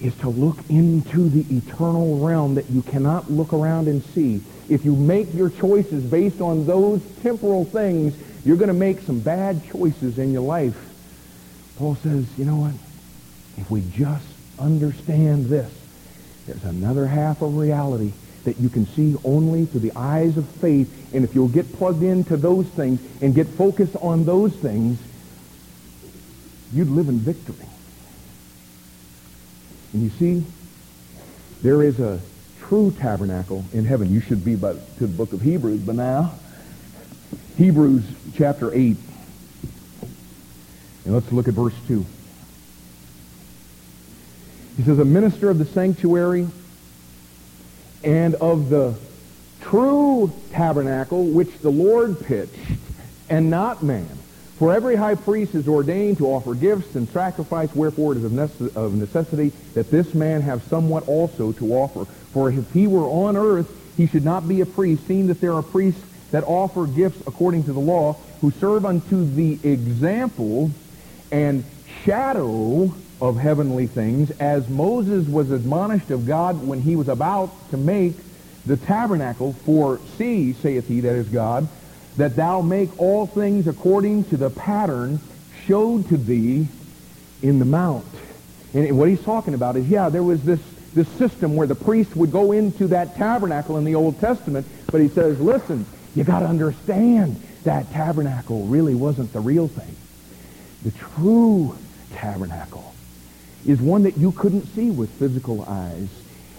[0.00, 4.42] is to look into the eternal realm that you cannot look around and see.
[4.68, 9.20] If you make your choices based on those temporal things, you're going to make some
[9.20, 10.76] bad choices in your life.
[11.78, 12.74] Paul says, you know what?
[13.56, 14.26] If we just
[14.58, 15.72] understand this,
[16.46, 18.12] there's another half of reality
[18.44, 21.12] that you can see only through the eyes of faith.
[21.12, 24.98] And if you'll get plugged into those things and get focused on those things,
[26.72, 27.66] you'd live in victory.
[29.92, 30.44] And you see,
[31.62, 32.20] there is a
[32.68, 34.12] true tabernacle in heaven.
[34.12, 36.32] You should be by, to the book of Hebrews by now.
[37.56, 38.96] Hebrews chapter 8.
[41.04, 42.04] And let's look at verse 2.
[44.76, 46.48] He says, a minister of the sanctuary
[48.04, 48.94] and of the
[49.62, 52.52] true tabernacle which the Lord pitched,
[53.30, 54.18] and not man.
[54.58, 58.24] For every high priest is ordained to offer gifts and sacrifice, wherefore it is
[58.74, 62.06] of necessity that this man have somewhat also to offer.
[62.32, 63.66] For if he were on earth,
[63.98, 67.64] he should not be a priest, seeing that there are priests that offer gifts according
[67.64, 70.70] to the law, who serve unto the example
[71.30, 71.62] and
[72.04, 77.76] shadow of heavenly things, as Moses was admonished of God when he was about to
[77.76, 78.14] make
[78.64, 79.54] the tabernacle.
[79.64, 81.68] For see, saith he, that is God,
[82.16, 85.20] that thou make all things according to the pattern
[85.66, 86.66] showed to thee
[87.42, 88.06] in the mount.
[88.74, 90.60] And what he's talking about is, yeah, there was this,
[90.94, 95.00] this system where the priest would go into that tabernacle in the Old Testament, but
[95.00, 99.94] he says, listen, you got to understand that tabernacle really wasn't the real thing.
[100.82, 101.76] The true
[102.12, 102.94] tabernacle
[103.66, 106.08] is one that you couldn't see with physical eyes.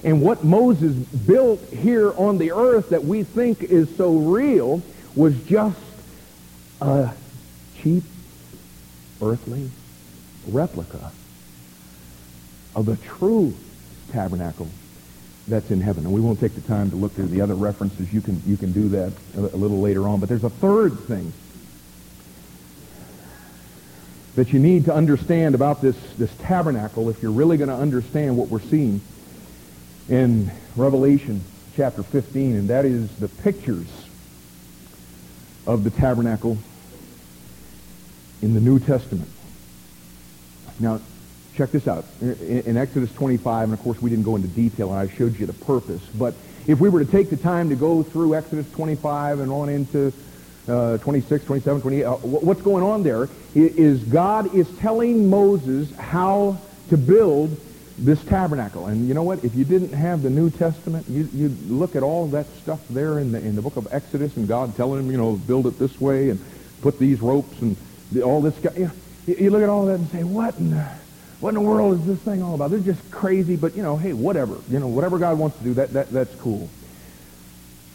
[0.03, 4.81] And what Moses built here on the earth that we think is so real
[5.17, 5.79] was just
[6.79, 7.11] a
[7.81, 8.03] cheap
[9.21, 9.69] earthly
[10.47, 11.11] replica
[12.75, 13.53] of the true
[14.11, 14.67] tabernacle
[15.47, 16.05] that's in heaven.
[16.05, 18.13] And we won't take the time to look through the other references.
[18.13, 20.19] You can, you can do that a, little later on.
[20.19, 21.33] But there's a third thing
[24.35, 28.37] that you need to understand about this, this tabernacle if you're really going to understand
[28.37, 29.01] what we're seeing
[30.09, 31.41] in Revelation
[31.75, 33.87] chapter 15, and that is the pictures
[35.67, 36.57] of the tabernacle
[38.41, 39.29] in the New Testament.
[40.79, 40.99] Now,
[41.55, 42.05] check this out.
[42.21, 45.45] In Exodus 25, and of course we didn't go into detail, and I showed you
[45.45, 46.33] the purpose, but
[46.65, 50.11] if we were to take the time to go through Exodus 25 and on into
[50.67, 52.03] uh, 26, 27, 28.
[52.03, 56.57] Uh, what's going on there is God is telling Moses how
[56.89, 57.57] to build
[57.97, 58.87] this tabernacle.
[58.87, 59.43] And you know what?
[59.43, 63.19] If you didn't have the New Testament, you, you look at all that stuff there
[63.19, 65.79] in the, in the book of Exodus and God telling him, you know, build it
[65.79, 66.39] this way and
[66.81, 67.75] put these ropes and
[68.23, 68.55] all this.
[68.77, 68.91] You, know,
[69.25, 70.87] you look at all that and say, what in, the,
[71.39, 72.69] what in the world is this thing all about?
[72.69, 74.57] They're just crazy, but, you know, hey, whatever.
[74.69, 76.69] You know, whatever God wants to do, that, that that's cool.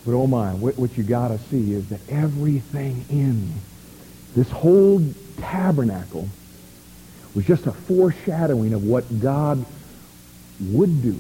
[0.05, 3.53] But oh my, what, what you got to see is that everything in
[4.35, 5.01] this whole
[5.39, 6.29] tabernacle
[7.37, 9.65] was just a foreshadowing of what God
[10.61, 11.17] would do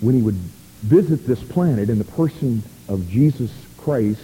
[0.00, 0.38] when he would
[0.82, 4.20] visit this planet in the person of Jesus Christ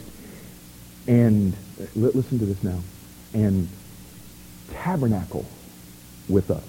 [1.07, 1.55] and
[1.95, 2.79] listen to this now
[3.33, 3.69] and
[4.73, 5.47] tabernacle
[6.29, 6.65] with us.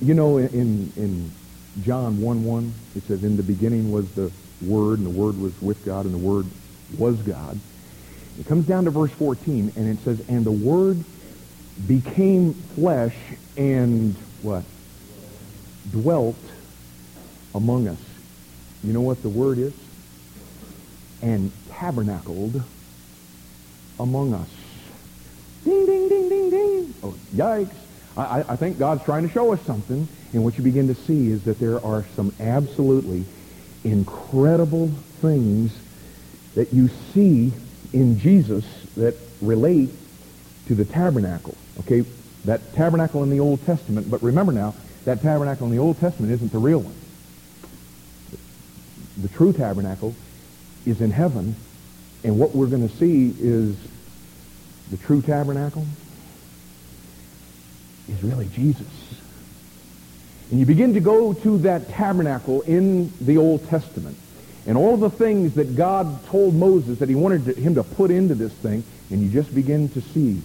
[0.00, 1.30] You know, in in
[1.82, 4.30] John 1 1, it says, In the beginning was the
[4.62, 6.46] Word, and the Word was with God, and the Word
[6.98, 7.58] was God.
[8.38, 11.04] It comes down to verse 14, and it says, And the Word
[11.86, 13.16] became flesh
[13.56, 14.64] and what?
[15.90, 16.36] Dwelt
[17.54, 17.98] among us.
[18.82, 19.74] You know what the word is?
[21.22, 22.62] And tabernacled
[23.98, 24.48] among us.
[25.64, 26.94] Ding, ding, ding, ding, ding.
[27.02, 27.74] Oh, yikes.
[28.16, 30.08] I, I think God's trying to show us something.
[30.32, 33.24] And what you begin to see is that there are some absolutely
[33.84, 34.88] incredible
[35.20, 35.76] things
[36.54, 37.52] that you see
[37.92, 38.64] in Jesus
[38.96, 39.90] that relate
[40.66, 41.56] to the tabernacle.
[41.80, 42.04] Okay,
[42.44, 44.74] that tabernacle in the Old Testament, but remember now,
[45.04, 46.94] that tabernacle in the Old Testament isn't the real one.
[49.22, 50.14] The true tabernacle
[50.86, 51.56] is in heaven,
[52.24, 53.76] and what we're going to see is
[54.90, 55.86] the true tabernacle
[58.08, 58.86] is really Jesus.
[60.50, 64.16] And you begin to go to that tabernacle in the Old Testament,
[64.66, 68.10] and all the things that God told Moses that he wanted to, him to put
[68.10, 70.40] into this thing, and you just begin to see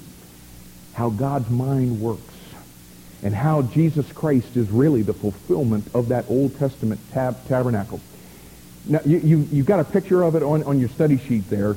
[0.94, 2.35] how God's mind works.
[3.26, 8.00] And how Jesus Christ is really the fulfillment of that Old Testament tab- tabernacle.
[8.86, 11.76] Now, you, you, you've got a picture of it on, on your study sheet there.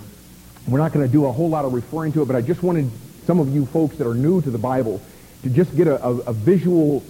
[0.68, 2.62] We're not going to do a whole lot of referring to it, but I just
[2.62, 2.90] wanted
[3.24, 5.00] some of you folks that are new to the Bible
[5.42, 7.02] to just get a, a, a visual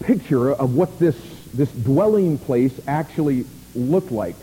[0.00, 1.16] picture of what this,
[1.52, 4.36] this dwelling place actually looked like.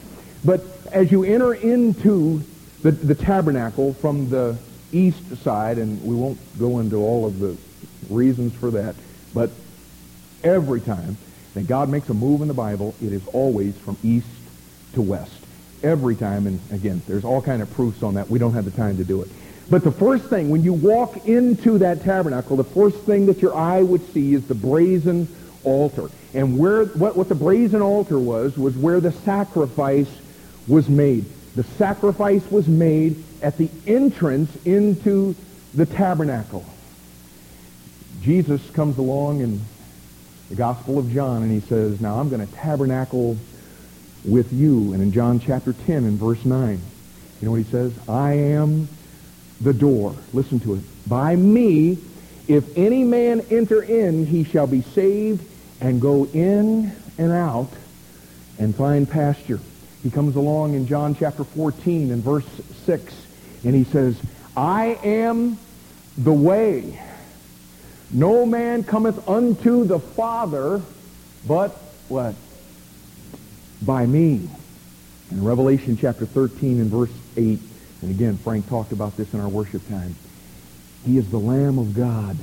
[0.45, 0.61] But
[0.91, 2.43] as you enter into
[2.83, 4.57] the, the tabernacle from the
[4.91, 7.57] east side, and we won't go into all of the
[8.11, 8.93] reasons for that,
[9.33, 9.49] but
[10.43, 11.17] every time
[11.53, 14.27] that God makes a move in the Bible, it is always from east
[14.93, 15.31] to west.
[15.81, 18.29] Every time, and again, there's all kind of proofs on that.
[18.29, 19.29] We don't have the time to do it.
[19.69, 23.55] But the first thing, when you walk into that tabernacle, the first thing that your
[23.55, 25.27] eye would see is the brazen
[25.63, 26.09] altar.
[26.33, 30.09] And where what, what the brazen altar was, was where the sacrifice
[30.67, 31.25] was made.
[31.55, 35.35] The sacrifice was made at the entrance into
[35.73, 36.65] the tabernacle.
[38.23, 39.59] Jesus comes along in
[40.49, 43.37] the Gospel of John and he says, now I'm going to tabernacle
[44.23, 44.93] with you.
[44.93, 47.91] And in John chapter 10 and verse 9, you know what he says?
[48.07, 48.87] I am
[49.59, 50.15] the door.
[50.31, 50.83] Listen to it.
[51.05, 51.97] By me,
[52.47, 55.45] if any man enter in, he shall be saved
[55.81, 57.71] and go in and out
[58.57, 59.59] and find pasture.
[60.01, 62.47] He comes along in John chapter 14 and verse
[62.85, 63.13] 6,
[63.65, 64.17] and he says,
[64.55, 65.57] I am
[66.17, 67.01] the way.
[68.13, 70.81] No man cometh unto the Father
[71.47, 71.71] but
[72.07, 72.35] what?
[73.81, 74.47] By me.
[75.31, 77.59] In Revelation chapter 13 and verse 8,
[78.01, 80.15] and again, Frank talked about this in our worship time.
[81.05, 82.37] He is the Lamb of God,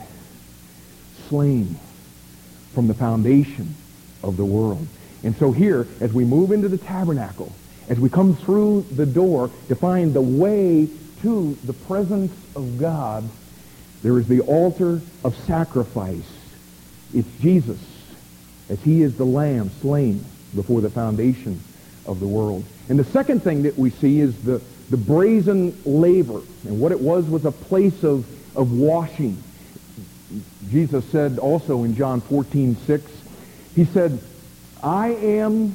[1.29, 1.79] slain
[2.75, 3.75] from the foundation
[4.23, 4.87] of the world.
[5.23, 7.53] And so here, as we move into the tabernacle,
[7.89, 10.89] as we come through the door to find the way
[11.23, 13.29] to the presence of God,
[14.03, 16.29] there is the altar of sacrifice.
[17.13, 17.79] It's Jesus,
[18.69, 20.25] as he is the lamb slain
[20.55, 21.61] before the foundation
[22.07, 22.65] of the world.
[22.89, 26.41] And the second thing that we see is the, the brazen laver.
[26.67, 28.27] And what it was was a place of,
[28.57, 29.43] of washing.
[30.71, 33.13] Jesus said also in John 14, 6,
[33.75, 34.21] he said,
[34.83, 35.75] I am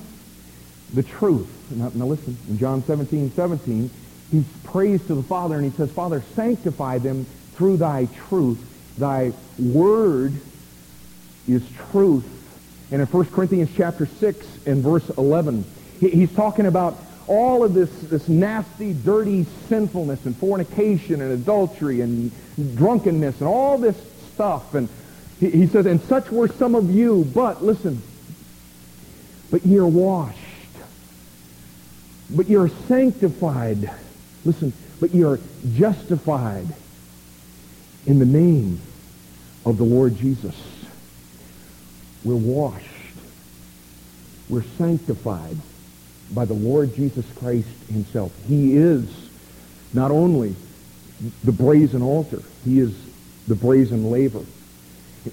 [0.93, 1.49] the truth.
[1.71, 3.89] Now, now listen, in John 17, 17,
[4.31, 7.25] he prays to the Father and he says, Father, sanctify them
[7.55, 8.59] through thy truth.
[8.97, 10.33] Thy word
[11.47, 12.25] is truth.
[12.91, 15.65] And in 1 Corinthians chapter 6 and verse 11,
[15.99, 16.97] he's talking about
[17.27, 22.31] all of this, this nasty, dirty sinfulness and fornication and adultery and
[22.75, 23.97] drunkenness and all this
[24.33, 24.75] stuff.
[24.75, 24.87] And
[25.39, 28.01] he, he says, and such were some of you, but listen,
[29.49, 30.39] but ye are washed.
[32.29, 33.89] But ye are sanctified.
[34.43, 35.39] Listen, but ye are
[35.73, 36.67] justified
[38.05, 38.79] in the name
[39.65, 40.55] of the Lord Jesus.
[42.23, 42.85] We're washed.
[44.49, 45.57] We're sanctified
[46.33, 48.31] by the Lord Jesus Christ himself.
[48.47, 49.05] He is
[49.93, 50.55] not only
[51.43, 52.95] the brazen altar, he is
[53.47, 54.41] the brazen laver.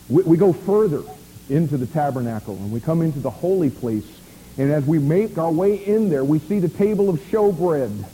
[0.09, 1.03] We, we, go further
[1.51, 4.07] into the tabernacle and we come into the holy place.
[4.59, 8.05] And as we make our way in there, we see the table of showbread.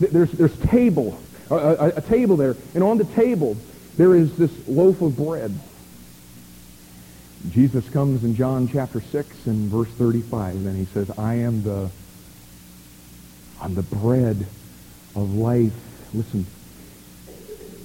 [0.00, 1.18] There's, there's table,
[1.50, 2.56] a, a, a table there.
[2.74, 3.56] And on the table,
[3.96, 5.52] there is this loaf of bread.
[7.50, 11.90] Jesus comes in John chapter 6 and verse 35, and he says, I am the,
[13.60, 14.46] I'm the bread
[15.14, 15.72] of life.
[16.14, 16.46] Listen,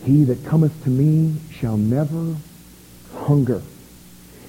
[0.05, 2.35] he that cometh to me shall never
[3.13, 3.61] hunger.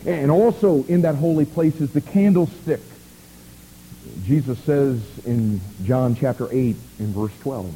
[0.07, 2.81] And also in that holy place is the candlestick.
[4.25, 7.75] Jesus says in John chapter 8 and verse 12,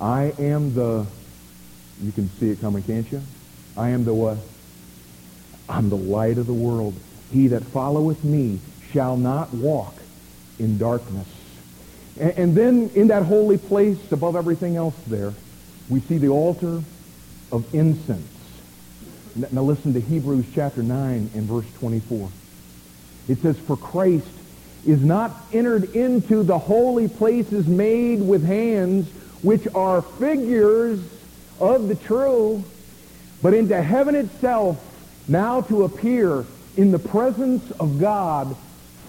[0.00, 1.06] I am the,
[2.00, 3.20] you can see it coming, can't you?
[3.76, 4.38] I am the what?
[5.68, 6.94] I'm the light of the world.
[7.32, 8.60] He that followeth me
[8.92, 9.94] shall not walk
[10.58, 11.28] in darkness.
[12.18, 15.34] And, and then in that holy place, above everything else there,
[15.88, 16.82] we see the altar
[17.52, 18.26] of incense.
[19.52, 22.30] Now listen to Hebrews chapter 9 and verse 24.
[23.28, 24.26] It says, For Christ
[24.86, 29.08] is not entered into the holy places made with hands,
[29.42, 31.00] which are figures
[31.60, 32.62] of the true,
[33.42, 34.84] but into heaven itself,
[35.28, 36.44] now to appear
[36.76, 38.56] in the presence of God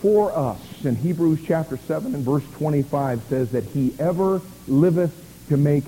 [0.02, 0.60] for us.
[0.84, 5.14] And Hebrews chapter 7 and verse 25 says that he ever liveth
[5.50, 5.84] to make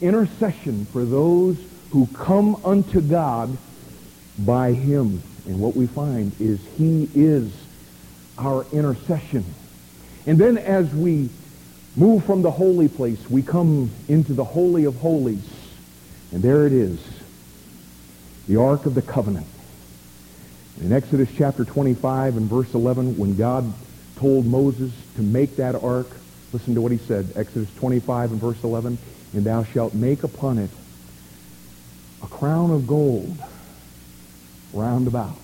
[0.00, 1.56] intercession for those
[1.90, 3.56] who come unto God
[4.38, 5.22] by him.
[5.46, 7.52] And what we find is he is
[8.38, 9.44] our intercession.
[10.26, 11.28] And then as we
[11.96, 15.42] move from the holy place, we come into the Holy of Holies.
[16.32, 17.00] And there it is,
[18.46, 19.46] the Ark of the Covenant.
[20.80, 23.72] In Exodus chapter 25 and verse 11, when God
[24.16, 26.06] told Moses to make that ark,
[26.52, 27.32] listen to what he said.
[27.34, 28.96] Exodus 25 and verse 11,
[29.34, 30.70] and thou shalt make upon it
[32.22, 33.36] a crown of gold
[34.72, 35.36] round about.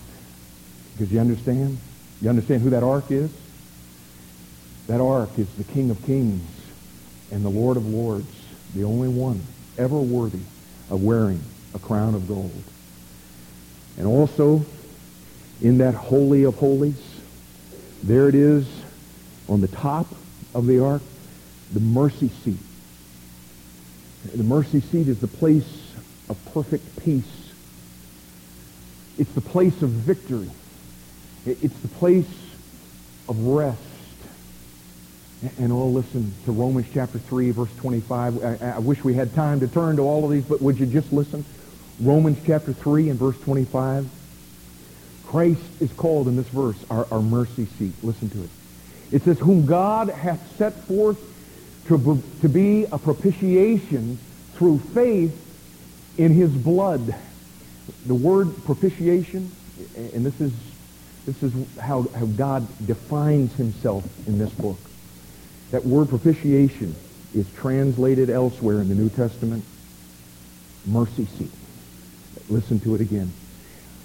[0.93, 1.79] Because you understand?
[2.23, 3.31] You understand who that ark is?
[4.87, 6.49] That ark is the King of Kings
[7.33, 8.31] and the Lord of Lords,
[8.75, 9.43] the only one
[9.77, 10.41] ever worthy
[10.91, 11.41] of wearing
[11.75, 12.63] a crown of gold.
[13.99, 14.65] And also,
[15.61, 17.03] in that Holy of Holies,
[18.03, 18.69] there it is
[19.49, 20.07] on the top
[20.55, 21.03] of the ark,
[21.73, 22.59] the mercy seat.
[24.35, 25.93] The mercy seat is the place
[26.29, 27.53] of perfect peace.
[29.19, 30.51] It's the place of victory.
[31.47, 32.29] It's the place
[33.29, 33.81] of rest.
[35.59, 38.43] And all listen to Romans chapter 3, verse 25.
[38.43, 40.87] I, I, wish we had time to turn to all of these, but would you
[40.87, 41.45] just listen?
[42.01, 44.09] Romans chapter 3 and verse 25.
[45.27, 47.93] Christ is called in this verse our, our mercy seat.
[48.03, 48.51] Listen to it.
[49.13, 51.21] It says, whom God hath set forth
[51.89, 54.19] to, to be a propitiation
[54.55, 55.43] through faith
[56.19, 57.15] in his blood.
[58.07, 59.51] The word propitiation,
[59.97, 60.53] and this is,
[61.27, 64.79] this is how, how God defines himself in this book.
[65.71, 66.95] That word propitiation
[67.35, 69.65] is translated elsewhere in the New Testament,
[70.87, 71.51] mercy seat.
[72.49, 73.33] Listen to it again.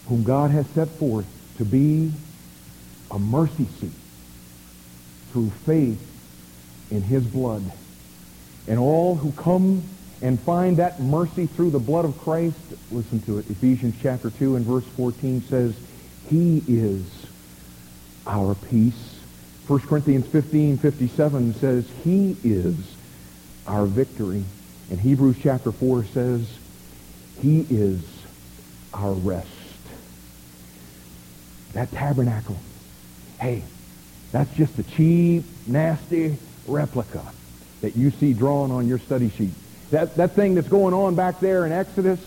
[0.08, 1.26] Whom God has set forth
[1.58, 2.12] to be
[3.12, 3.92] a mercy seat
[5.32, 6.02] through faith
[6.90, 7.64] in his blood.
[8.68, 9.84] And all who come
[10.22, 12.58] and find that mercy through the blood of Christ,
[12.92, 13.50] listen to it.
[13.50, 15.76] Ephesians chapter 2 and verse 14 says,
[16.30, 17.04] He is
[18.28, 19.11] our peace.
[19.68, 22.76] 1 Corinthians 15, 57 says, He is
[23.68, 24.44] our victory.
[24.90, 26.48] And Hebrews chapter 4 says,
[27.42, 28.02] He is
[28.94, 29.48] our rest.
[31.74, 32.58] That tabernacle,
[33.40, 33.64] hey,
[34.32, 36.38] that's just a cheap, nasty
[36.68, 37.24] replica
[37.82, 39.54] that you see drawn on your study sheet.
[39.92, 42.20] That, that thing that's going on back there in Exodus,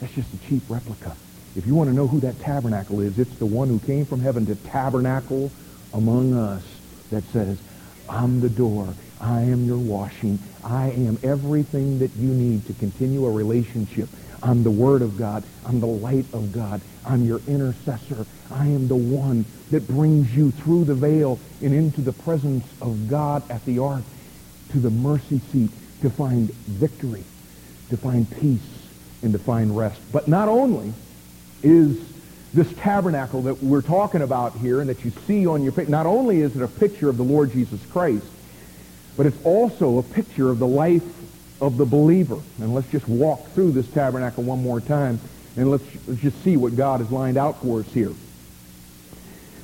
[0.00, 1.16] that's just a cheap replica.
[1.56, 4.20] If you want to know who that tabernacle is, it's the one who came from
[4.20, 5.50] heaven to tabernacle
[5.94, 6.62] among us
[7.10, 7.58] that says,
[8.08, 8.94] I'm the door.
[9.20, 10.38] I am your washing.
[10.62, 14.08] I am everything that you need to continue a relationship.
[14.42, 15.44] I'm the Word of God.
[15.64, 16.82] I'm the light of God.
[17.06, 18.26] I'm your intercessor.
[18.50, 23.08] I am the one that brings you through the veil and into the presence of
[23.08, 24.02] God at the ark
[24.70, 25.70] to the mercy seat
[26.02, 27.24] to find victory,
[27.88, 28.60] to find peace,
[29.22, 30.00] and to find rest.
[30.12, 30.92] But not only
[31.62, 31.98] is
[32.54, 36.06] this tabernacle that we're talking about here and that you see on your picture, not
[36.06, 38.24] only is it a picture of the Lord Jesus Christ,
[39.16, 41.02] but it's also a picture of the life
[41.60, 42.38] of the believer.
[42.60, 45.20] And let's just walk through this tabernacle one more time
[45.56, 48.12] and let's, let's just see what God has lined out for us here.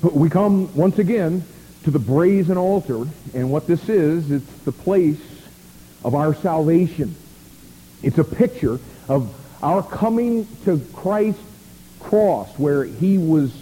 [0.02, 1.44] We come once again
[1.84, 5.20] to the brazen altar, and what this is, it's the place
[6.04, 7.14] of our salvation.
[8.02, 8.78] It's a picture
[9.08, 11.42] of our coming to Christ's
[12.10, 13.52] cross where he was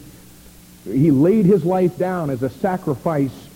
[0.85, 3.49] he laid his life down as a sacrifice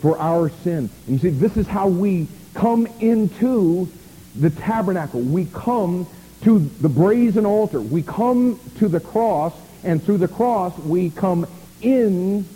[0.00, 0.88] for our sin.
[1.06, 3.88] And you see, this is how we come into
[4.36, 5.20] the tabernacle.
[5.20, 6.06] We come
[6.42, 7.80] to the brazen altar.
[7.80, 11.48] We come to the cross, and through the cross, we come
[11.82, 12.46] in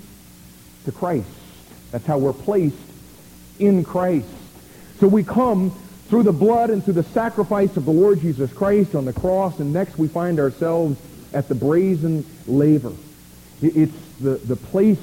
[0.84, 1.26] to Christ.
[1.90, 2.76] That's how we're placed
[3.58, 4.28] in Christ.
[5.00, 5.72] So we come
[6.08, 9.58] through the blood and through the sacrifice of the Lord Jesus Christ on the cross,
[9.58, 11.00] and next we find ourselves
[11.32, 12.92] at the brazen laver.
[13.62, 14.98] It's the, the place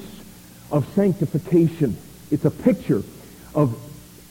[0.70, 1.96] of sanctification.
[2.30, 3.02] It's a picture
[3.54, 3.78] of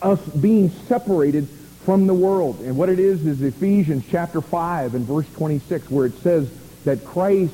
[0.01, 1.47] us being separated
[1.83, 2.59] from the world.
[2.61, 6.49] And what it is is Ephesians chapter 5 and verse 26 where it says
[6.83, 7.53] that Christ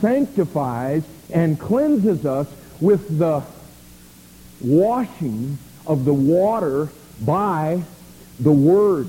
[0.00, 2.48] sanctifies and cleanses us
[2.80, 3.42] with the
[4.60, 6.88] washing of the water
[7.24, 7.82] by
[8.40, 9.08] the Word.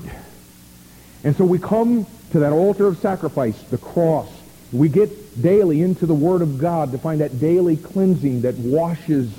[1.24, 4.28] And so we come to that altar of sacrifice, the cross.
[4.72, 9.32] We get daily into the Word of God to find that daily cleansing that washes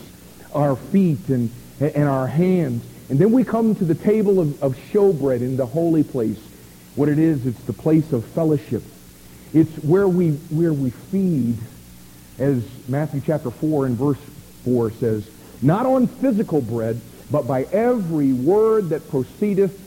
[0.54, 2.84] our feet and, and our hands.
[3.10, 6.40] And then we come to the table of, of showbread in the holy place.
[6.96, 8.84] What it is, it's the place of fellowship.
[9.54, 11.58] It's where we, where we feed,
[12.38, 14.20] as Matthew chapter 4 and verse
[14.66, 15.30] 4 says,
[15.62, 19.78] not on physical bread, but by every word that proceedeth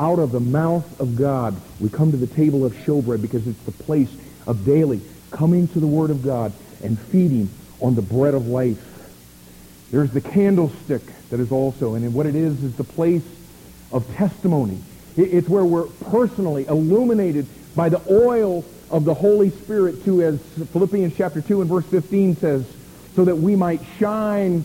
[0.00, 1.60] out of the mouth of God.
[1.78, 4.10] We come to the table of showbread because it's the place
[4.46, 8.82] of daily coming to the Word of God and feeding on the bread of life.
[9.90, 13.24] There's the candlestick that is also, and what it is is the place
[13.92, 14.78] of testimony.
[15.16, 17.46] It's where we're personally illuminated
[17.76, 22.36] by the oil of the Holy Spirit to, as Philippians chapter 2 and verse 15
[22.36, 22.64] says,
[23.14, 24.64] so that we might shine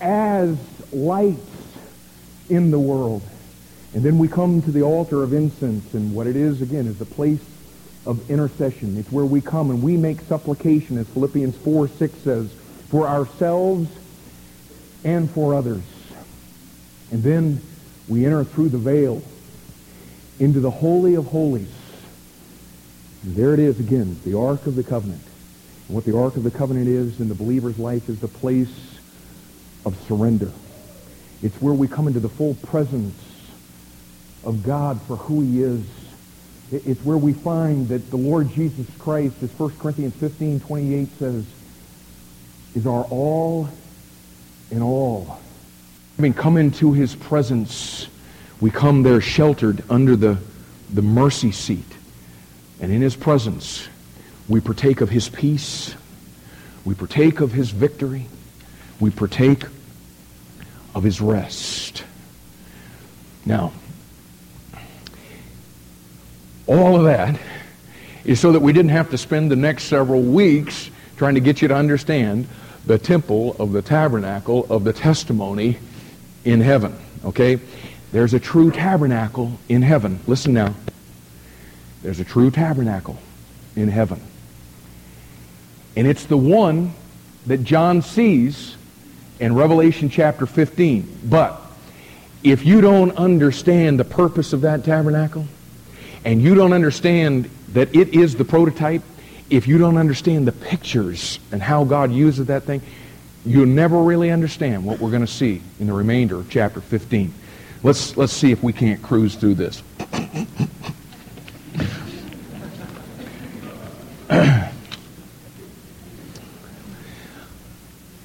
[0.00, 0.56] as
[0.92, 1.40] lights
[2.48, 3.22] in the world.
[3.94, 6.98] And then we come to the altar of incense, and what it is, again, is
[6.98, 7.42] the place
[8.06, 8.96] of intercession.
[8.96, 12.52] It's where we come and we make supplication, as Philippians 4, 6 says,
[12.88, 13.90] for ourselves
[15.04, 15.82] and for others.
[17.10, 17.60] And then
[18.08, 19.22] we enter through the veil
[20.40, 21.72] into the Holy of Holies.
[23.22, 25.22] And there it is again, the Ark of the Covenant.
[25.86, 28.98] And what the Ark of the Covenant is in the believer's life is the place
[29.84, 30.50] of surrender.
[31.42, 33.14] It's where we come into the full presence
[34.44, 35.84] of God for who he is.
[36.70, 41.44] It's where we find that the Lord Jesus Christ, as 1 Corinthians 15, 28 says,
[42.74, 43.68] is our all
[44.70, 45.38] in all.
[46.18, 48.08] Mean, come into his presence.
[48.60, 50.38] We come there sheltered under the,
[50.92, 51.84] the mercy seat.
[52.80, 53.88] And in his presence,
[54.48, 55.94] we partake of his peace.
[56.84, 58.28] We partake of his victory.
[59.00, 59.64] We partake
[60.94, 62.04] of his rest.
[63.44, 63.72] Now,
[66.66, 67.38] all of that
[68.24, 71.62] is so that we didn't have to spend the next several weeks trying to get
[71.62, 72.46] you to understand
[72.86, 75.78] the temple of the tabernacle of the testimony
[76.44, 76.96] in heaven.
[77.24, 77.58] Okay?
[78.12, 80.20] There's a true tabernacle in heaven.
[80.26, 80.74] Listen now.
[82.02, 83.18] There's a true tabernacle
[83.76, 84.20] in heaven.
[85.96, 86.92] And it's the one
[87.46, 88.76] that John sees
[89.40, 91.20] in Revelation chapter 15.
[91.24, 91.60] But
[92.42, 95.46] if you don't understand the purpose of that tabernacle,
[96.24, 99.02] and you don't understand that it is the prototype,
[99.50, 102.80] if you don't understand the pictures and how God uses that thing,
[103.44, 107.32] you'll never really understand what we're going to see in the remainder of chapter 15.
[107.82, 109.82] Let's, let's see if we can't cruise through this.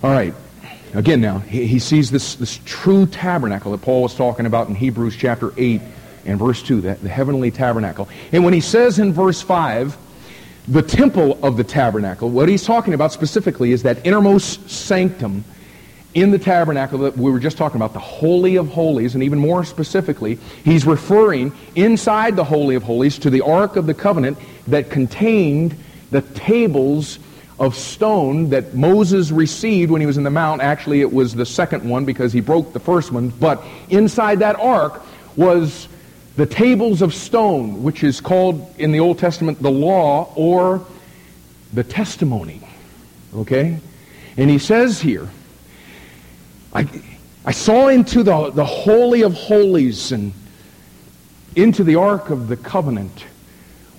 [0.04, 0.34] All right.
[0.94, 4.76] Again now, he, he sees this, this true tabernacle that Paul was talking about in
[4.76, 5.82] Hebrews chapter 8
[6.28, 8.08] and verse 2, the, the heavenly tabernacle.
[8.32, 9.98] And when he says in verse 5,
[10.68, 15.44] the temple of the tabernacle, what he's talking about specifically is that innermost sanctum
[16.14, 19.40] in the tabernacle that we were just talking about, the Holy of Holies, and even
[19.40, 24.38] more specifically, he's referring inside the Holy of Holies to the Ark of the Covenant
[24.68, 25.78] that contained
[26.12, 27.20] the tables
[27.60, 30.62] of stone that Moses received when he was in the mount.
[30.62, 33.30] Actually, it was the second one because he broke the first one.
[33.30, 35.02] But inside that ark
[35.36, 35.88] was
[36.38, 40.86] the tables of stone, which is called in the Old Testament the law or
[41.74, 42.62] the testimony.
[43.36, 43.80] Okay?
[44.38, 45.30] And he says here,
[46.74, 46.88] I,
[47.44, 50.32] I saw into the, the Holy of Holies and
[51.56, 53.26] into the Ark of the Covenant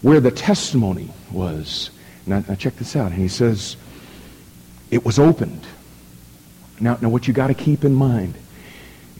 [0.03, 1.91] where the testimony was.
[2.25, 3.11] Now, now check this out.
[3.11, 3.77] And he says,
[4.93, 5.67] it was opened.
[6.79, 8.37] Now, now what you got to keep in mind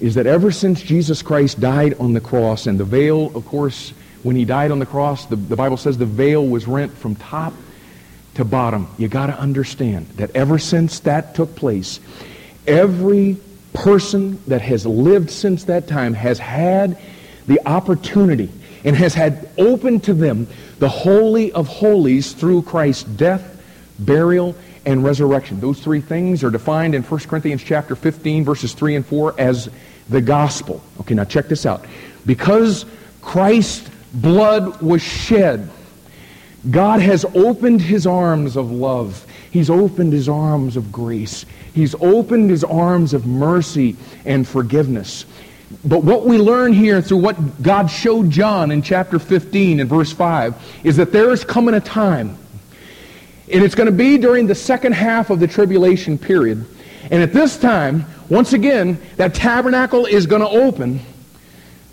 [0.01, 3.93] is that ever since Jesus Christ died on the cross, and the veil, of course,
[4.23, 7.15] when he died on the cross, the, the Bible says the veil was rent from
[7.15, 7.53] top
[8.35, 8.89] to bottom.
[8.99, 12.01] You got to understand that ever since that took place,
[12.67, 13.37] every
[13.73, 16.99] person that has lived since that time has had
[17.47, 18.51] the opportunity
[18.85, 20.47] and has had open to them
[20.79, 23.61] the Holy of Holies through Christ's death,
[23.99, 24.55] burial,
[24.89, 25.61] and resurrection.
[25.61, 29.69] Those three things are defined in 1 Corinthians chapter 15, verses 3 and 4 as
[30.09, 30.83] the gospel.
[31.01, 31.85] Okay, now check this out.
[32.25, 32.87] Because
[33.21, 35.69] Christ's blood was shed,
[36.71, 39.27] God has opened his arms of love.
[39.51, 41.45] He's opened his arms of grace.
[41.75, 45.27] He's opened his arms of mercy and forgiveness.
[45.85, 50.15] But what we learn here through what God showed John in chapter 15 and verse
[50.15, 52.39] 5 is that there is coming a time,
[53.51, 56.65] and it's going to be during the second half of the tribulation period.
[57.11, 61.01] And at this time, once again, that tabernacle is going to open,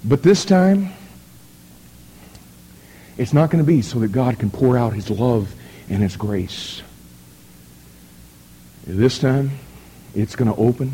[0.04, 0.90] but this time,
[3.18, 5.54] it's not going to be so that God can pour out his love
[5.90, 6.82] and his grace.
[8.86, 9.52] This time,
[10.14, 10.92] it's going to open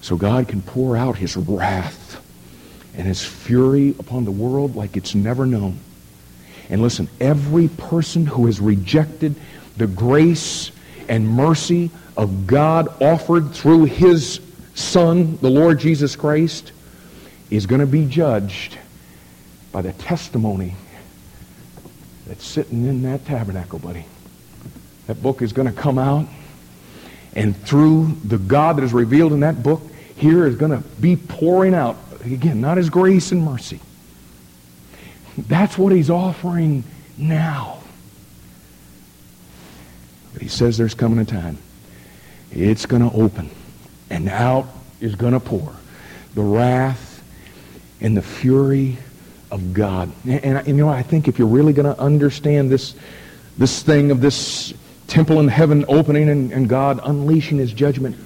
[0.00, 2.20] so God can pour out his wrath
[2.96, 5.78] and his fury upon the world like it's never known.
[6.70, 9.34] And listen, every person who has rejected
[9.76, 10.70] the grace
[11.08, 14.40] and mercy of God offered through his
[14.74, 16.72] Son, the Lord Jesus Christ,
[17.50, 18.78] is going to be judged
[19.72, 20.74] by the testimony
[22.26, 24.06] that's sitting in that tabernacle, buddy.
[25.08, 26.28] That book is going to come out,
[27.34, 29.82] and through the God that is revealed in that book,
[30.16, 33.80] here is going to be pouring out, again, not his grace and mercy.
[35.48, 36.84] That's what he's offering
[37.16, 37.78] now.
[40.32, 41.58] But he says there's coming a time.
[42.52, 43.50] It's going to open,
[44.10, 44.66] and out
[45.00, 45.72] is going to pour
[46.34, 47.22] the wrath
[48.00, 48.96] and the fury
[49.50, 50.10] of God.
[50.24, 52.94] And, and, and you know, I think if you're really going to understand this,
[53.58, 54.72] this thing of this
[55.06, 58.16] temple in heaven opening and, and God unleashing his judgment,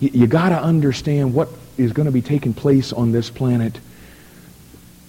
[0.00, 1.48] you, you got to understand what
[1.78, 3.78] is going to be taking place on this planet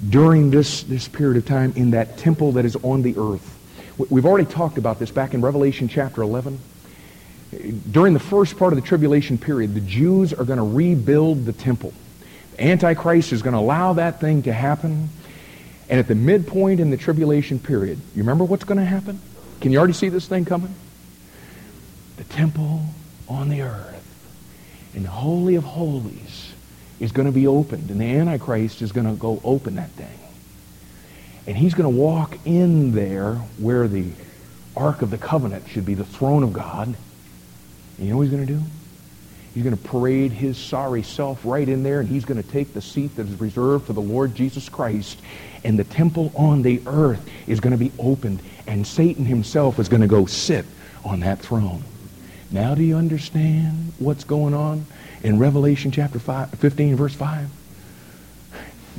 [0.10, 3.54] during this, this period of time in that temple that is on the earth.
[3.98, 6.60] We've already talked about this back in Revelation chapter 11.
[7.92, 11.54] During the first part of the tribulation period, the Jews are going to rebuild the
[11.54, 11.94] temple.
[12.52, 15.10] The Antichrist is going to allow that thing to happen.
[15.90, 19.20] And at the midpoint in the tribulation period, you remember what's going to happen?
[19.62, 20.76] Can you already see this thing coming?
[22.18, 22.82] The temple
[23.28, 24.04] on the earth
[24.94, 26.37] in the Holy of Holies
[27.00, 30.20] is going to be opened, and the Antichrist is going to go open that thing.
[31.46, 34.12] And he's going to walk in there where the
[34.76, 36.88] Ark of the Covenant should be the throne of God.
[36.88, 36.98] And
[38.00, 38.62] you know what he's going to do?
[39.54, 42.74] He's going to parade his sorry self right in there, and he's going to take
[42.74, 45.20] the seat that is reserved for the Lord Jesus Christ.
[45.64, 49.90] And the temple on the earth is going to be opened, and Satan himself is
[49.90, 50.66] going to go sit
[51.04, 51.84] on that throne.
[52.52, 54.86] Now do you understand what's going on
[55.24, 57.50] in Revelation chapter 5, 15, verse 5?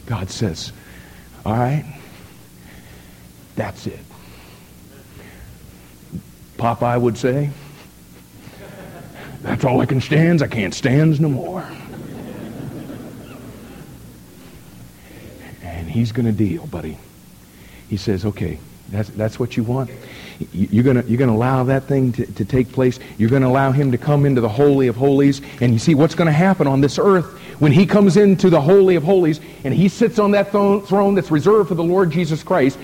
[0.06, 0.72] God says,
[1.44, 1.84] all right,
[3.56, 4.00] that's it.
[6.56, 7.50] Popeye would say,
[9.42, 10.42] that's all I can stand.
[10.42, 11.64] I can't stand no more.
[15.62, 16.98] and he's going to deal, buddy.
[17.88, 18.58] He says, okay,
[18.90, 19.90] that's, that's what you want?
[20.53, 22.99] You're going you're gonna allow that thing to, to take place.
[23.16, 25.41] You're going to allow him to come into the Holy of Holies.
[25.61, 27.26] And you see what's going to happen on this earth
[27.59, 31.30] when he comes into the Holy of Holies and he sits on that throne that's
[31.30, 32.78] reserved for the Lord Jesus Christ.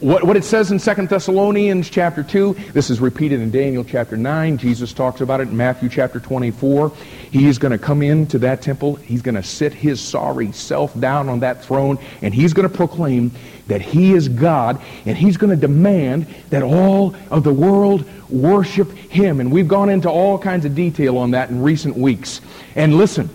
[0.00, 4.16] What, what it says in 2 Thessalonians chapter 2, this is repeated in Daniel chapter
[4.16, 4.56] 9.
[4.56, 6.90] Jesus talks about it in Matthew chapter 24.
[7.30, 8.96] He is going to come into that temple.
[8.96, 12.74] He's going to sit his sorry self down on that throne, and he's going to
[12.74, 13.30] proclaim
[13.66, 18.90] that he is God, and he's going to demand that all of the world worship
[18.92, 19.38] him.
[19.38, 22.40] And we've gone into all kinds of detail on that in recent weeks.
[22.74, 23.28] And listen,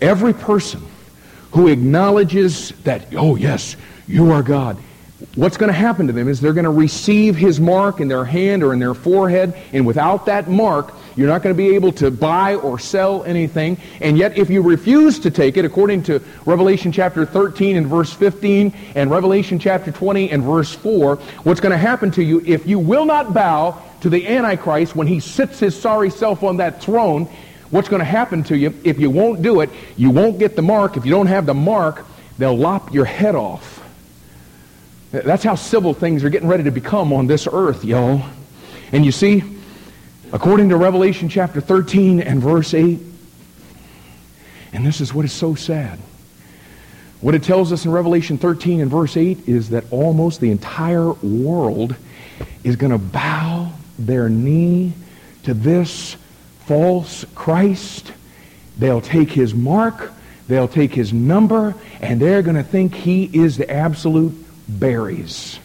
[0.00, 0.82] every person
[1.52, 3.76] who acknowledges that, oh yes,
[4.06, 4.76] you are God,
[5.34, 8.24] what's going to happen to them is they're going to receive his mark in their
[8.24, 11.92] hand or in their forehead, and without that mark, you're not going to be able
[11.92, 13.76] to buy or sell anything.
[14.00, 18.12] And yet, if you refuse to take it, according to Revelation chapter 13 and verse
[18.12, 22.66] 15 and Revelation chapter 20 and verse 4, what's going to happen to you if
[22.66, 26.80] you will not bow to the Antichrist when he sits his sorry self on that
[26.82, 27.26] throne,
[27.70, 29.70] what's going to happen to you if you won't do it?
[29.96, 30.96] You won't get the mark.
[30.96, 32.06] If you don't have the mark,
[32.38, 33.79] they'll lop your head off.
[35.10, 38.22] That's how civil things are getting ready to become on this earth, y'all.
[38.92, 39.42] And you see,
[40.32, 43.00] according to Revelation chapter 13 and verse 8,
[44.72, 45.98] and this is what is so sad.
[47.20, 51.12] What it tells us in Revelation 13 and verse 8 is that almost the entire
[51.12, 51.96] world
[52.62, 54.92] is going to bow their knee
[55.42, 56.16] to this
[56.66, 58.12] false Christ.
[58.78, 60.12] They'll take his mark,
[60.46, 64.32] they'll take his number, and they're going to think he is the absolute
[64.78, 65.58] berries.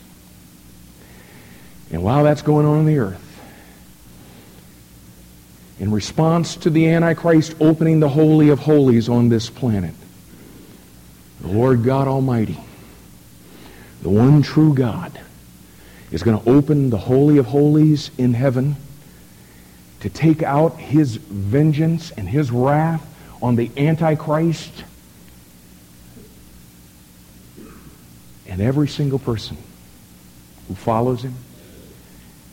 [1.91, 3.21] And while that's going on in the earth,
[5.79, 9.93] in response to the Antichrist opening the Holy of Holies on this planet,
[11.41, 12.59] the Lord God Almighty,
[14.01, 15.19] the one true God,
[16.11, 18.77] is going to open the Holy of Holies in heaven
[19.99, 23.05] to take out his vengeance and his wrath
[23.41, 24.83] on the Antichrist
[28.47, 29.57] And every single person
[30.67, 31.35] who follows him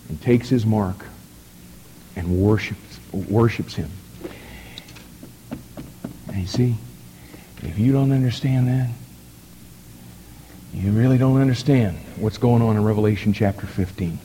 [0.09, 1.05] and takes his mark
[2.16, 3.90] and worships, worships him.
[6.28, 6.76] And you see,
[7.62, 8.90] if you don't understand that,
[10.74, 14.18] you really don't understand what's going on in Revelation chapter 15.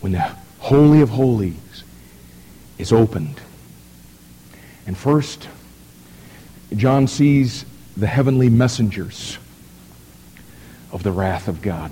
[0.00, 1.84] When the Holy of Holies
[2.78, 3.40] is opened.
[4.86, 5.48] And first,
[6.74, 7.64] John sees
[7.96, 9.38] the heavenly messengers
[10.92, 11.90] of the wrath of God.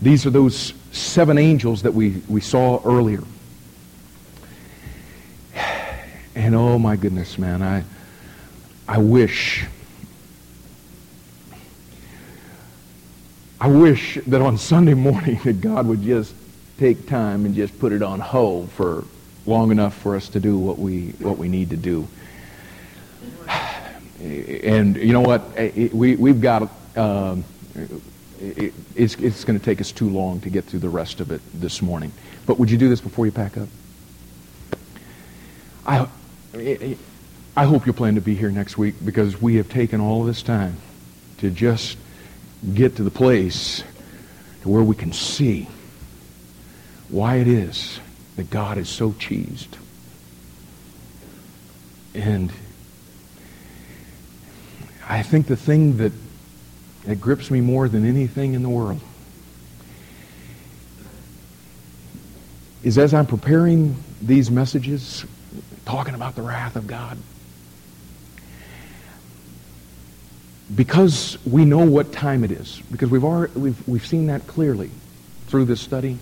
[0.00, 3.22] These are those seven angels that we, we saw earlier.
[6.34, 7.82] And oh my goodness, man, I,
[8.86, 9.64] I wish,
[13.58, 16.34] I wish that on Sunday morning that God would just
[16.78, 19.04] take time and just put it on hold for
[19.46, 22.06] long enough for us to do what we, what we need to do.
[24.18, 25.42] And you know what?
[25.92, 26.70] We, we've got...
[26.96, 27.44] Um,
[28.40, 31.30] it, it's, it's going to take us too long to get through the rest of
[31.30, 32.12] it this morning.
[32.46, 33.68] But would you do this before you pack up?
[35.86, 36.08] I,
[37.56, 40.42] I hope you'll plan to be here next week because we have taken all this
[40.42, 40.76] time
[41.38, 41.96] to just
[42.74, 43.84] get to the place
[44.62, 45.68] to where we can see
[47.08, 48.00] why it is
[48.36, 49.68] that God is so cheesed.
[52.14, 52.50] And
[55.08, 56.12] I think the thing that,
[57.06, 59.00] that grips me more than anything in the world
[62.82, 65.24] is as I'm preparing these messages,
[65.84, 67.18] talking about the wrath of God,
[70.74, 74.90] because we know what time it is, because we've, already, we've, we've seen that clearly
[75.46, 76.18] through this study,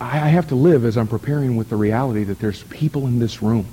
[0.00, 3.42] I have to live as I'm preparing with the reality that there's people in this
[3.42, 3.66] room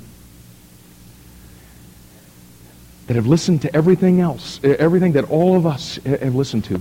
[3.08, 6.80] that have listened to everything else, everything that all of us have listened to,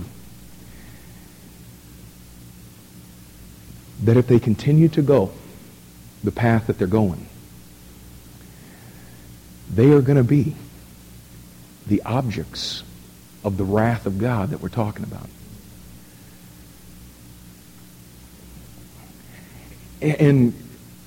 [4.03, 5.31] that if they continue to go
[6.23, 7.27] the path that they're going,
[9.73, 10.55] they are going to be
[11.87, 12.83] the objects
[13.43, 15.27] of the wrath of God that we're talking about.
[20.01, 20.53] And,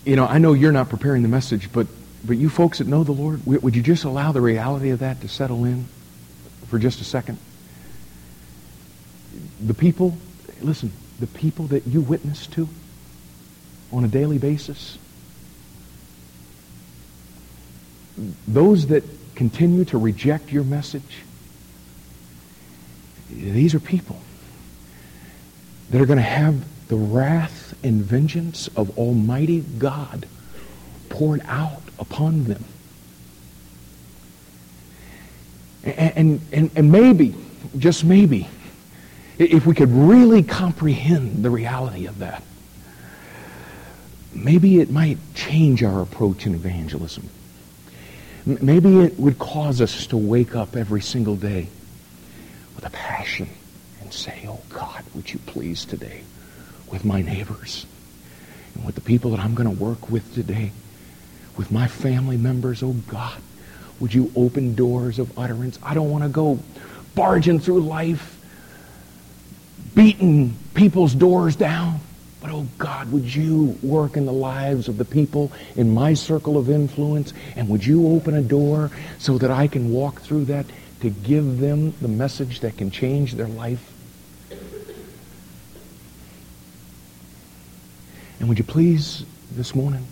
[0.05, 1.87] you know, I know you're not preparing the message, but,
[2.25, 5.21] but you folks that know the Lord, would you just allow the reality of that
[5.21, 5.87] to settle in
[6.69, 7.39] for just a second?
[9.61, 10.17] The people,
[10.61, 12.69] listen, the people that you witness to
[13.93, 14.99] on a daily basis,
[18.49, 19.05] those that
[19.35, 21.23] continue to reject your message,
[23.31, 24.19] these are people
[25.91, 30.27] that are going to have the wrath and vengeance of Almighty God
[31.09, 32.65] poured out upon them.
[35.85, 37.35] And, and, and maybe,
[37.77, 38.49] just maybe,
[39.39, 42.43] if we could really comprehend the reality of that,
[44.33, 47.29] maybe it might change our approach in evangelism.
[48.47, 51.69] Maybe it would cause us to wake up every single day
[52.75, 53.49] with a passion
[54.01, 56.23] and say, Oh God, would you please today
[56.91, 57.87] with my neighbors
[58.75, 60.73] and with the people that I'm going to work with today,
[61.57, 63.41] with my family members, oh God,
[64.01, 65.79] would you open doors of utterance?
[65.83, 66.59] I don't want to go
[67.15, 68.41] barging through life,
[69.95, 72.01] beating people's doors down.
[72.41, 76.59] But oh God, would you work in the lives of the people in my circle
[76.59, 77.33] of influence?
[77.57, 80.67] And would you open a door so that I can walk through that
[81.01, 83.91] to give them the message that can change their life?
[88.41, 90.07] And would you please this morning,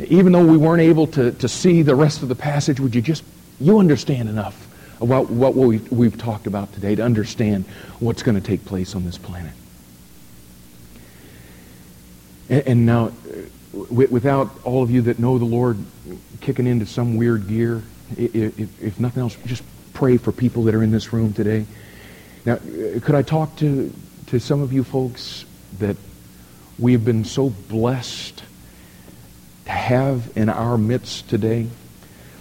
[0.00, 3.02] even though we weren't able to, to see the rest of the passage, would you
[3.02, 3.24] just,
[3.60, 4.66] you understand enough
[5.00, 7.64] about what we've, we've talked about today to understand
[7.98, 9.52] what's going to take place on this planet?
[12.48, 13.12] And, and now, uh,
[13.90, 15.78] without all of you that know the Lord
[16.40, 17.82] kicking into some weird gear,
[18.16, 21.66] if, if nothing else, just pray for people that are in this room today.
[22.46, 23.92] Now, uh, could I talk to,
[24.28, 25.44] to some of you folks
[25.80, 25.96] that
[26.78, 28.44] we have been so blessed
[29.72, 31.68] have in our midst today?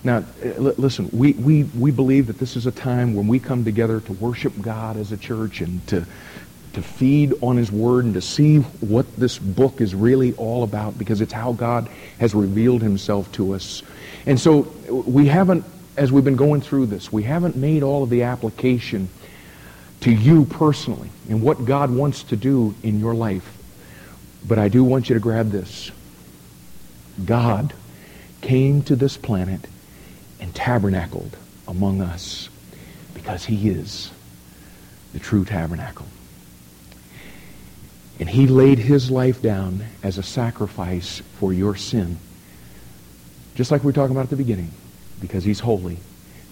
[0.04, 3.66] Now, eh, listen, we, we, we believe that this is a time when we come
[3.66, 6.06] together to worship God as a church and to,
[6.74, 10.98] to feed on His Word and to see what this book is really all about
[10.98, 13.84] because it's how God has revealed Himself to us.
[14.26, 15.66] And so we haven't,
[15.98, 19.10] as we've been going through this, we haven't made all of the application
[20.02, 23.58] to you personally and what God wants to do in your life.
[24.48, 25.92] But I do want you to grab this.
[27.26, 27.74] God
[28.42, 29.62] came to this planet
[30.40, 31.36] and tabernacled
[31.68, 32.50] among us
[33.14, 34.12] because he is
[35.14, 36.06] the true tabernacle.
[38.20, 42.18] And he laid his life down as a sacrifice for your sin.
[43.56, 44.72] Just like we were talking about at the beginning.
[45.22, 45.98] Because he's holy.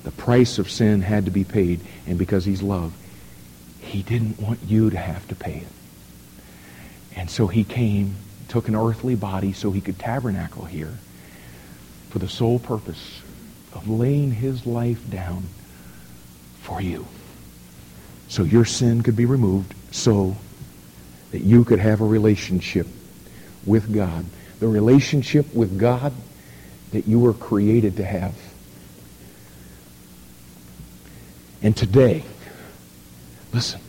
[0.03, 1.79] The price of sin had to be paid.
[2.07, 2.93] And because he's love,
[3.81, 5.67] he didn't want you to have to pay it.
[7.15, 8.15] And so he came,
[8.55, 10.97] took an earthly body so he could tabernacle here
[12.09, 13.21] for the sole purpose
[13.73, 15.43] of laying his life down
[16.61, 17.05] for you.
[18.29, 20.37] So your sin could be removed so
[21.31, 22.87] that you could have a relationship
[23.65, 24.23] with God.
[24.61, 26.13] The relationship with God
[26.93, 28.33] that you were created to have.
[31.61, 32.23] And today,
[33.51, 33.81] listen,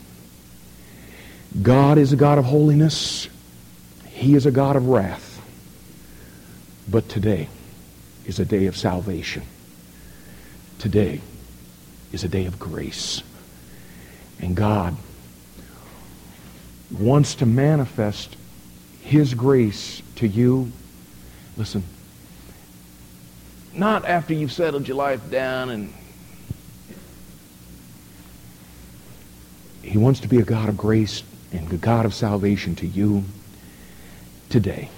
[1.63, 3.29] God is a God of holiness.
[4.17, 5.43] He is a God of wrath.
[6.89, 7.51] But today
[8.25, 9.43] is a day of salvation.
[10.79, 11.21] Today
[12.13, 13.23] is a day of grace.
[14.41, 14.97] And God
[16.99, 18.37] wants to manifest
[19.03, 20.73] his grace to you.
[21.59, 21.85] Listen,
[23.75, 25.93] not after you've settled your life down and
[29.83, 33.23] he wants to be a God of grace and a God of salvation to you
[34.49, 34.89] today.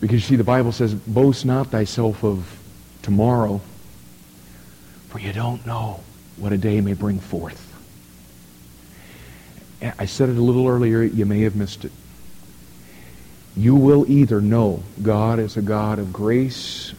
[0.00, 2.58] Because you see, the Bible says, boast not thyself of
[3.02, 3.60] tomorrow,
[5.08, 6.00] for you don't know
[6.36, 7.68] what a day may bring forth.
[9.98, 11.92] I said it a little earlier, you may have missed it.
[13.56, 16.94] You will either know God is a God of grace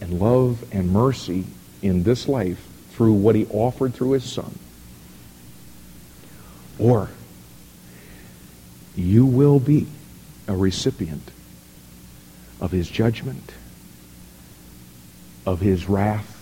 [0.00, 1.44] and love and mercy
[1.80, 4.58] in this life through what he offered through his son,
[6.78, 7.08] or
[8.96, 9.86] you will be
[10.48, 11.30] a recipient
[12.60, 13.52] of his judgment,
[15.46, 16.34] of his wrath,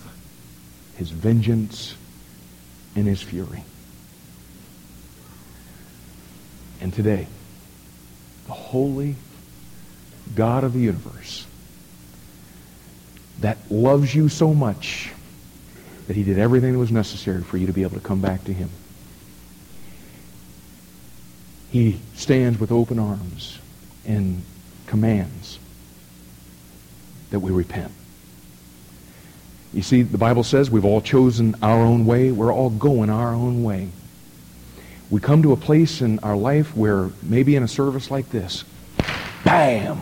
[0.95, 1.95] his vengeance,
[2.95, 3.63] and his fury.
[6.81, 7.27] And today,
[8.47, 9.15] the holy
[10.35, 11.45] God of the universe
[13.41, 15.11] that loves you so much
[16.07, 18.43] that he did everything that was necessary for you to be able to come back
[18.45, 18.69] to him.
[21.69, 23.59] He stands with open arms
[24.07, 24.41] and
[24.87, 25.59] commands
[27.29, 27.91] that we repent.
[29.73, 32.31] You see, the Bible says we've all chosen our own way.
[32.31, 33.89] We're all going our own way.
[35.09, 38.63] We come to a place in our life where maybe in a service like this,
[39.43, 40.01] bam,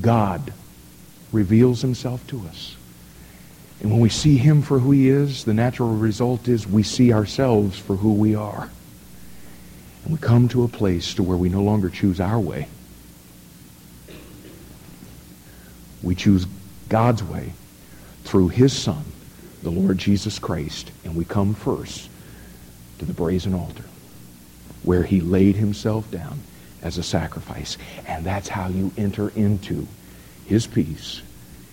[0.00, 0.52] God
[1.32, 2.76] reveals himself to us.
[3.80, 7.12] And when we see him for who he is, the natural result is we see
[7.12, 8.70] ourselves for who we are.
[10.04, 12.68] And we come to a place to where we no longer choose our way.
[16.02, 16.46] We choose
[16.88, 17.52] God's way
[18.24, 19.04] through his Son,
[19.62, 22.10] the Lord Jesus Christ, and we come first
[22.98, 23.84] to the brazen altar
[24.82, 26.40] where he laid himself down
[26.82, 27.78] as a sacrifice.
[28.06, 29.86] And that's how you enter into
[30.46, 31.22] his peace,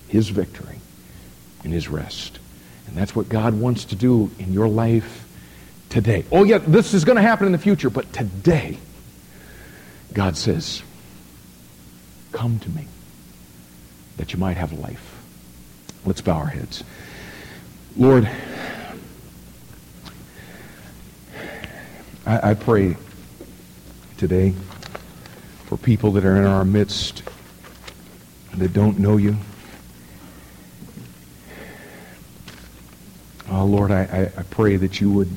[0.08, 0.78] his victory,
[1.64, 2.38] and his rest.
[2.86, 5.26] And that's what God wants to do in your life
[5.90, 6.24] today.
[6.32, 8.78] Oh, yeah, this is going to happen in the future, but today,
[10.14, 10.82] God says,
[12.32, 12.86] Come to me
[14.16, 15.18] that you might have life.
[16.06, 16.84] Let's bow our heads.
[17.96, 18.30] Lord,
[22.24, 22.96] I, I pray
[24.16, 24.54] today
[25.66, 27.24] for people that are in our midst
[28.54, 29.36] that don't know you.
[33.50, 35.30] Oh, Lord, I, I pray that you would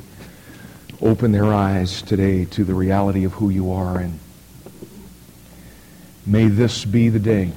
[1.04, 3.98] open their eyes today to the reality of who you are.
[3.98, 4.20] And
[6.26, 7.52] may this be the day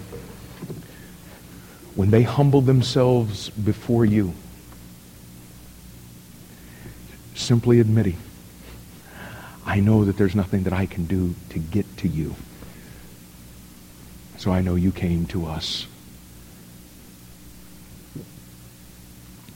[1.94, 4.34] when they humble themselves before you,
[7.34, 8.18] simply admitting,
[9.64, 12.34] I know that there's nothing that I can do to get to you.
[14.36, 15.86] So I know you came to us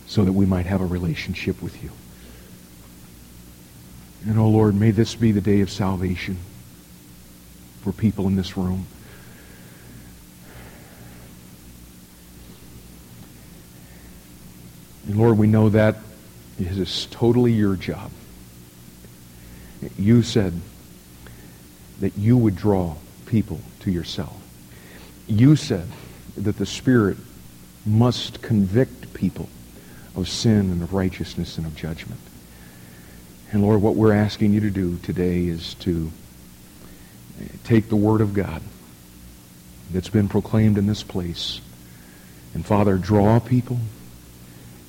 [0.07, 1.91] so that we might have a relationship with you.
[4.27, 6.37] And, oh Lord, may this be the day of salvation
[7.83, 8.87] for people in this room.
[15.07, 15.97] And Lord, we know that
[16.59, 18.11] is totally your job.
[19.99, 20.53] You said
[22.01, 22.97] that you would draw
[23.27, 24.37] people to yourself.
[25.27, 25.89] You said
[26.37, 27.17] that the Spirit
[27.87, 29.49] must convict people
[30.15, 32.21] of sin and of righteousness and of judgment.
[33.53, 36.13] And Lord, what we're asking you to do today is to
[37.41, 38.63] eh, take the Word of God
[39.91, 41.61] that's been proclaimed in this place
[42.55, 43.79] and, Father, draw people.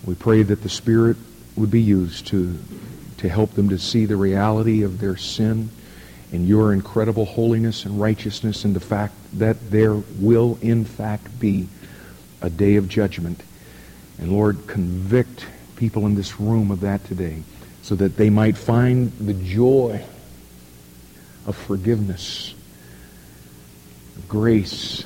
[0.06, 1.18] We pray that the Spirit
[1.56, 2.58] would be used to,
[3.18, 5.70] to help them to see the reality of their sin
[6.32, 11.68] and your incredible holiness and righteousness and the fact that there will, in fact, be
[12.42, 13.42] a day of judgment.
[14.20, 15.48] And Lord, convict
[15.78, 17.42] people in this room of that today
[17.82, 20.04] so that they might find the joy
[21.46, 22.54] of forgiveness,
[24.18, 25.04] of grace,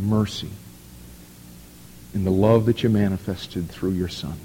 [0.00, 0.50] mercy,
[2.14, 4.38] in the love that you manifested through your Son.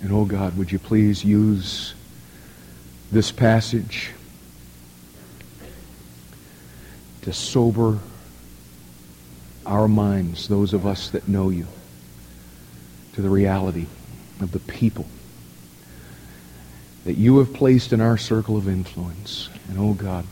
[0.00, 1.94] And oh God, would you please use
[3.12, 4.10] this passage
[7.22, 8.00] to sober
[9.66, 11.66] our minds, those of us that know you,
[13.14, 13.86] to the reality
[14.40, 15.06] of the people
[17.04, 19.48] that you have placed in our circle of influence.
[19.68, 20.24] And oh God,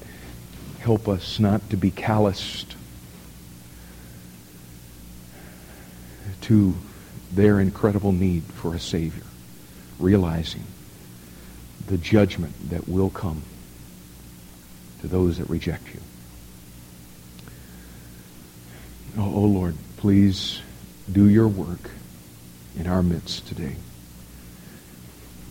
[0.80, 2.76] help us not to be calloused
[6.42, 6.74] to
[7.32, 9.24] their incredible need for a Savior,
[9.98, 10.64] realizing
[11.86, 13.42] the judgment that will come
[15.00, 16.00] to those that reject you.
[19.18, 20.60] Oh, oh, Lord, please
[21.10, 21.90] do your work
[22.78, 23.76] in our midst today.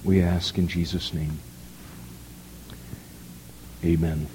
[0.04, 1.40] We ask in Jesus' name.
[3.84, 4.28] Amen.